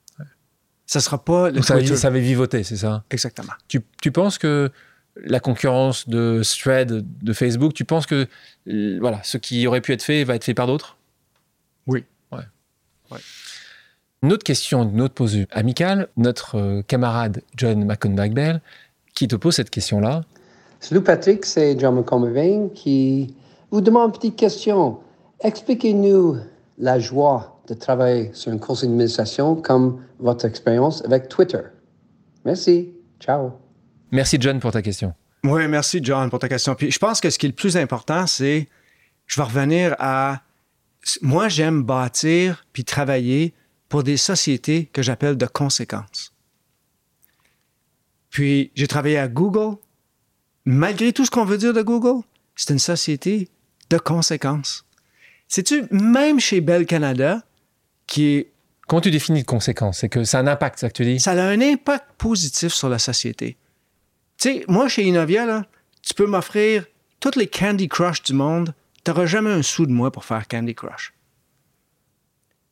[0.87, 1.97] Ça sera pas le Donc, ça, Twitter.
[1.97, 3.05] ça avait vivoté, c'est ça?
[3.11, 3.55] Exactement.
[3.69, 4.71] tu, tu penses que
[5.17, 8.27] la concurrence de Thread, de Facebook, tu penses que
[8.69, 10.97] euh, voilà, ce qui aurait pu être fait va être fait par d'autres?
[11.87, 12.05] Oui.
[12.33, 12.45] Ouais.
[13.11, 13.19] Ouais.
[14.23, 16.09] Une autre question, une autre pause amicale.
[16.17, 18.61] Notre euh, camarade John McConbach-Bell
[19.15, 20.23] qui te pose cette question-là.
[20.81, 23.35] Salut Patrick, c'est John McCormick qui
[23.71, 24.99] vous demande une petite question.
[25.41, 26.37] Expliquez-nous
[26.79, 31.63] la joie de travailler sur un conseil d'administration comme votre expérience avec Twitter.
[32.45, 32.93] Merci.
[33.21, 33.64] Ciao.
[34.15, 35.13] Merci John pour ta question.
[35.43, 36.77] Oui, merci John pour ta question.
[36.77, 38.69] Puis je pense que ce qui est le plus important, c'est,
[39.27, 40.43] je vais revenir à,
[41.21, 43.55] moi j'aime bâtir puis travailler
[43.89, 46.33] pour des sociétés que j'appelle de conséquences.
[48.31, 49.79] Puis j'ai travaillé à Google.
[50.65, 52.23] Malgré tout ce qu'on veut dire de Google,
[52.55, 53.49] c'est une société
[53.91, 54.87] de conséquences.
[55.49, 57.43] Sais-tu, même chez Bell Canada,
[58.07, 58.53] qui est
[58.87, 59.99] Comment tu définis de conséquence?
[59.99, 61.19] C'est que ça a un impact, ça que tu dis?
[61.19, 63.57] Ça a un impact positif sur la société.
[64.39, 65.67] Tu sais, moi, chez Innovia, là,
[66.03, 66.85] tu peux m'offrir
[67.21, 68.75] toutes les Candy Crush du monde,
[69.05, 71.15] tu n'auras jamais un sou de moi pour faire Candy Crush.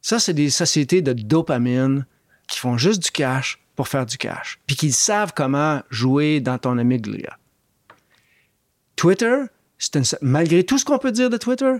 [0.00, 2.06] Ça, c'est des sociétés de dopamine
[2.48, 6.58] qui font juste du cash pour faire du cash, puis qui savent comment jouer dans
[6.58, 7.38] ton amygdala.
[8.96, 9.44] Twitter,
[9.94, 11.72] une malgré tout ce qu'on peut dire de Twitter,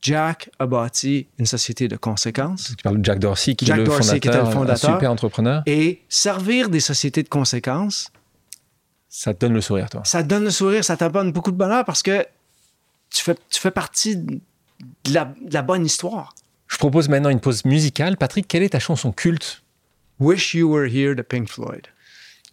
[0.00, 2.74] Jack a bâti une société de conséquences.
[2.76, 4.94] Tu parles de Jack Dorsey, qui Jack est le Dorsey, qui était le fondateur, un
[4.94, 5.62] super entrepreneur.
[5.66, 8.10] Et servir des sociétés de conséquences,
[9.14, 10.00] Ça te donne le sourire, toi.
[10.06, 12.26] ça te donne le sourire, ça t'apporte beaucoup de bonheur parce que
[13.10, 14.40] tu fais, tu fais partie de
[15.10, 16.34] la, de la bonne histoire.
[16.66, 18.16] Je propose maintenant une pause musicale.
[18.16, 19.62] Patrick, quelle est ta chanson culte?
[20.18, 21.88] Wish You Were Here de Pink Floyd.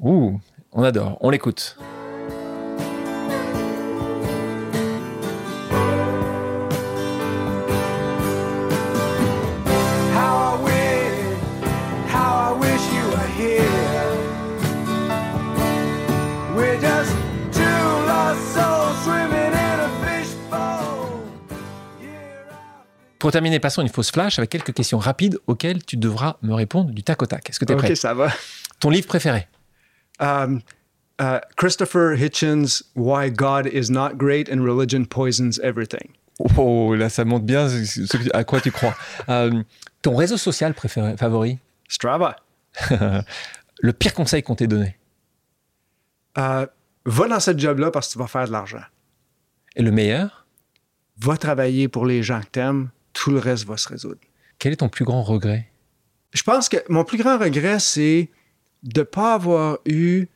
[0.01, 0.41] Ouh,
[0.74, 1.18] on adore.
[1.22, 1.78] On l'écoute.
[23.20, 26.91] Pour terminer, passons une fausse flash avec quelques questions rapides auxquelles tu devras me répondre
[26.91, 27.49] du tac au tac.
[27.49, 28.30] Est-ce que tu es OK, prêt ça va.
[28.80, 29.47] Ton livre préféré
[30.22, 30.61] Um,
[31.22, 36.09] uh, Christopher Hitchens, Why God is Not Great and Religion Poisons Everything.
[36.57, 38.95] Oh, là, ça montre bien ce- ce que- à quoi tu crois.
[39.30, 39.63] Euh,
[40.01, 41.59] ton réseau social préféré, favori
[41.89, 42.38] Strava.
[43.82, 44.95] Le pire conseil qu'on t'ait donné
[46.38, 46.65] Uh,
[47.05, 48.84] va dans cette job-là parce que tu vas faire de l'argent.
[49.76, 50.45] Et le meilleur
[51.17, 52.89] Va travailler pour les gens que t'aimes,
[53.22, 54.20] tout le reste va se résoudre.
[54.59, 55.67] Quel est ton plus grand regret?
[56.34, 58.30] Je pense que mon plus grand regret, c'est
[58.84, 60.28] de ne pas avoir eu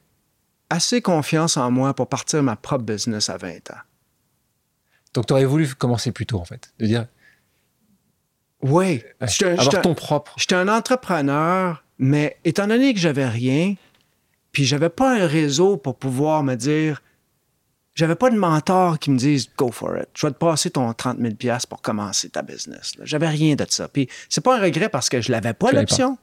[0.69, 3.77] assez confiance en moi pour partir ma propre business à 20 ans.
[5.13, 6.73] Donc, tu aurais voulu commencer plus tôt, en fait.
[6.79, 7.05] De dire,
[8.61, 9.27] Oui, un-
[9.57, 10.34] avoir ton propre.
[10.38, 13.75] j'étais un entrepreneur, mais étant donné que j'avais rien,
[14.51, 17.01] puis j'avais pas un réseau pour pouvoir me dire,
[17.96, 20.08] j'avais pas de mentor qui me dise go for it.
[20.16, 22.94] Je vais te passer ton 30 000 pièces pour commencer ta business.
[23.04, 23.88] J'avais rien de ça.
[23.88, 26.18] Puis c'est pas un regret parce que je l'avais pas l'option,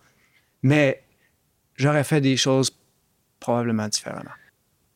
[0.62, 1.02] mais
[1.76, 2.72] j'aurais fait des choses
[3.38, 4.30] probablement différemment.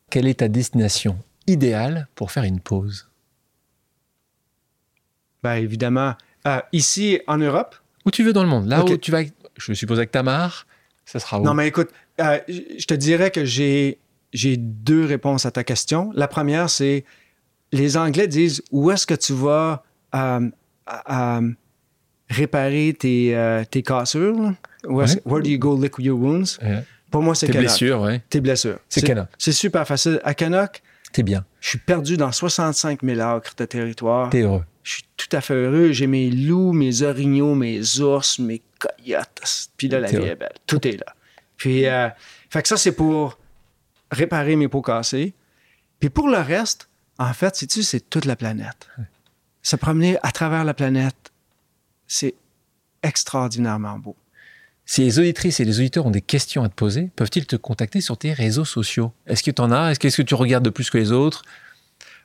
[0.09, 1.17] Quelle est ta destination
[1.47, 3.09] idéale pour faire une pause?
[5.43, 6.15] Ben évidemment,
[6.47, 7.75] euh, ici en Europe.
[8.05, 8.67] Où tu veux dans le monde?
[8.67, 9.21] Là où tu vas,
[9.57, 10.67] je suppose avec Tamar,
[11.05, 11.43] ça sera où?
[11.43, 13.99] Non, mais écoute, euh, je te dirais que j'ai
[14.35, 16.11] j'ai deux réponses à ta question.
[16.13, 17.05] La première, c'est
[17.71, 19.83] les Anglais disent où est-ce que tu vas
[20.13, 20.49] euh,
[22.29, 24.53] réparer tes, euh, tes cassures?
[24.87, 25.05] Ouais.
[25.25, 26.59] Where do you go lick your wounds?
[27.11, 27.67] Pour moi, c'est Tes Canuck.
[27.69, 28.21] blessures, ouais.
[28.29, 28.79] Tes blessures.
[28.89, 29.27] C'est Canuck.
[29.37, 30.19] C'est super facile.
[30.23, 30.81] À Canuck,
[31.13, 31.45] T'es bien.
[31.61, 34.29] je suis perdu dans 65 000 acres de territoire.
[34.29, 34.63] T'es heureux.
[34.83, 35.91] Je suis tout à fait heureux.
[35.91, 39.69] J'ai mes loups, mes orignaux, mes ours, mes coyotes.
[39.77, 40.51] Puis là, la vie est belle.
[40.67, 41.15] Tout est là.
[41.57, 42.09] Puis, euh,
[42.49, 43.39] fait que ça, c'est pour
[44.15, 45.33] réparer mes pots cassés.
[45.99, 48.89] Puis pour le reste, en fait, sais-tu, c'est toute la planète.
[49.61, 51.31] Se promener à travers la planète,
[52.07, 52.35] c'est
[53.03, 54.15] extraordinairement beau.
[54.85, 58.01] Si les auditrices et les auditeurs ont des questions à te poser, peuvent-ils te contacter
[58.01, 59.11] sur tes réseaux sociaux?
[59.25, 59.91] Est-ce que tu en as?
[59.91, 61.43] Est-ce que, tu regardes de plus que les autres?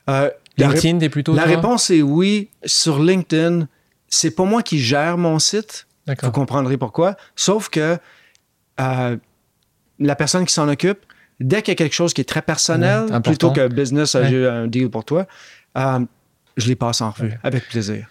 [0.09, 1.33] Euh, LinkedIn, t'es plutôt.
[1.33, 2.49] La réponse est oui.
[2.65, 3.67] Sur LinkedIn,
[4.07, 5.87] c'est pas moi qui gère mon site.
[6.21, 7.15] Vous comprendrez pourquoi.
[7.35, 7.97] Sauf que
[8.79, 9.17] euh,
[9.99, 10.99] la personne qui s'en occupe,
[11.41, 14.29] dès qu'il y a quelque chose qui est très personnel, Ouais, plutôt que business, Ouais.
[14.29, 15.25] j'ai un deal pour toi,
[15.77, 15.99] euh,
[16.57, 17.39] je les passe en revue Ouais.
[17.43, 18.07] avec plaisir.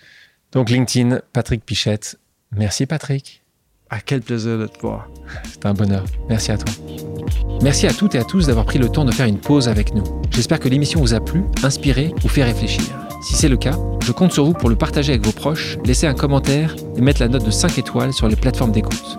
[0.52, 2.18] Donc LinkedIn, Patrick Pichette.
[2.56, 3.42] Merci Patrick.
[3.88, 5.08] À quel plaisir de te voir.
[5.50, 6.04] C'est un bonheur.
[6.28, 6.72] Merci à toi.
[7.62, 9.94] Merci à toutes et à tous d'avoir pris le temps de faire une pause avec
[9.94, 10.04] nous.
[10.30, 12.84] J'espère que l'émission vous a plu, inspiré ou fait réfléchir.
[13.22, 16.06] Si c'est le cas, je compte sur vous pour le partager avec vos proches, laisser
[16.06, 19.18] un commentaire et mettre la note de 5 étoiles sur les plateformes d'écoute.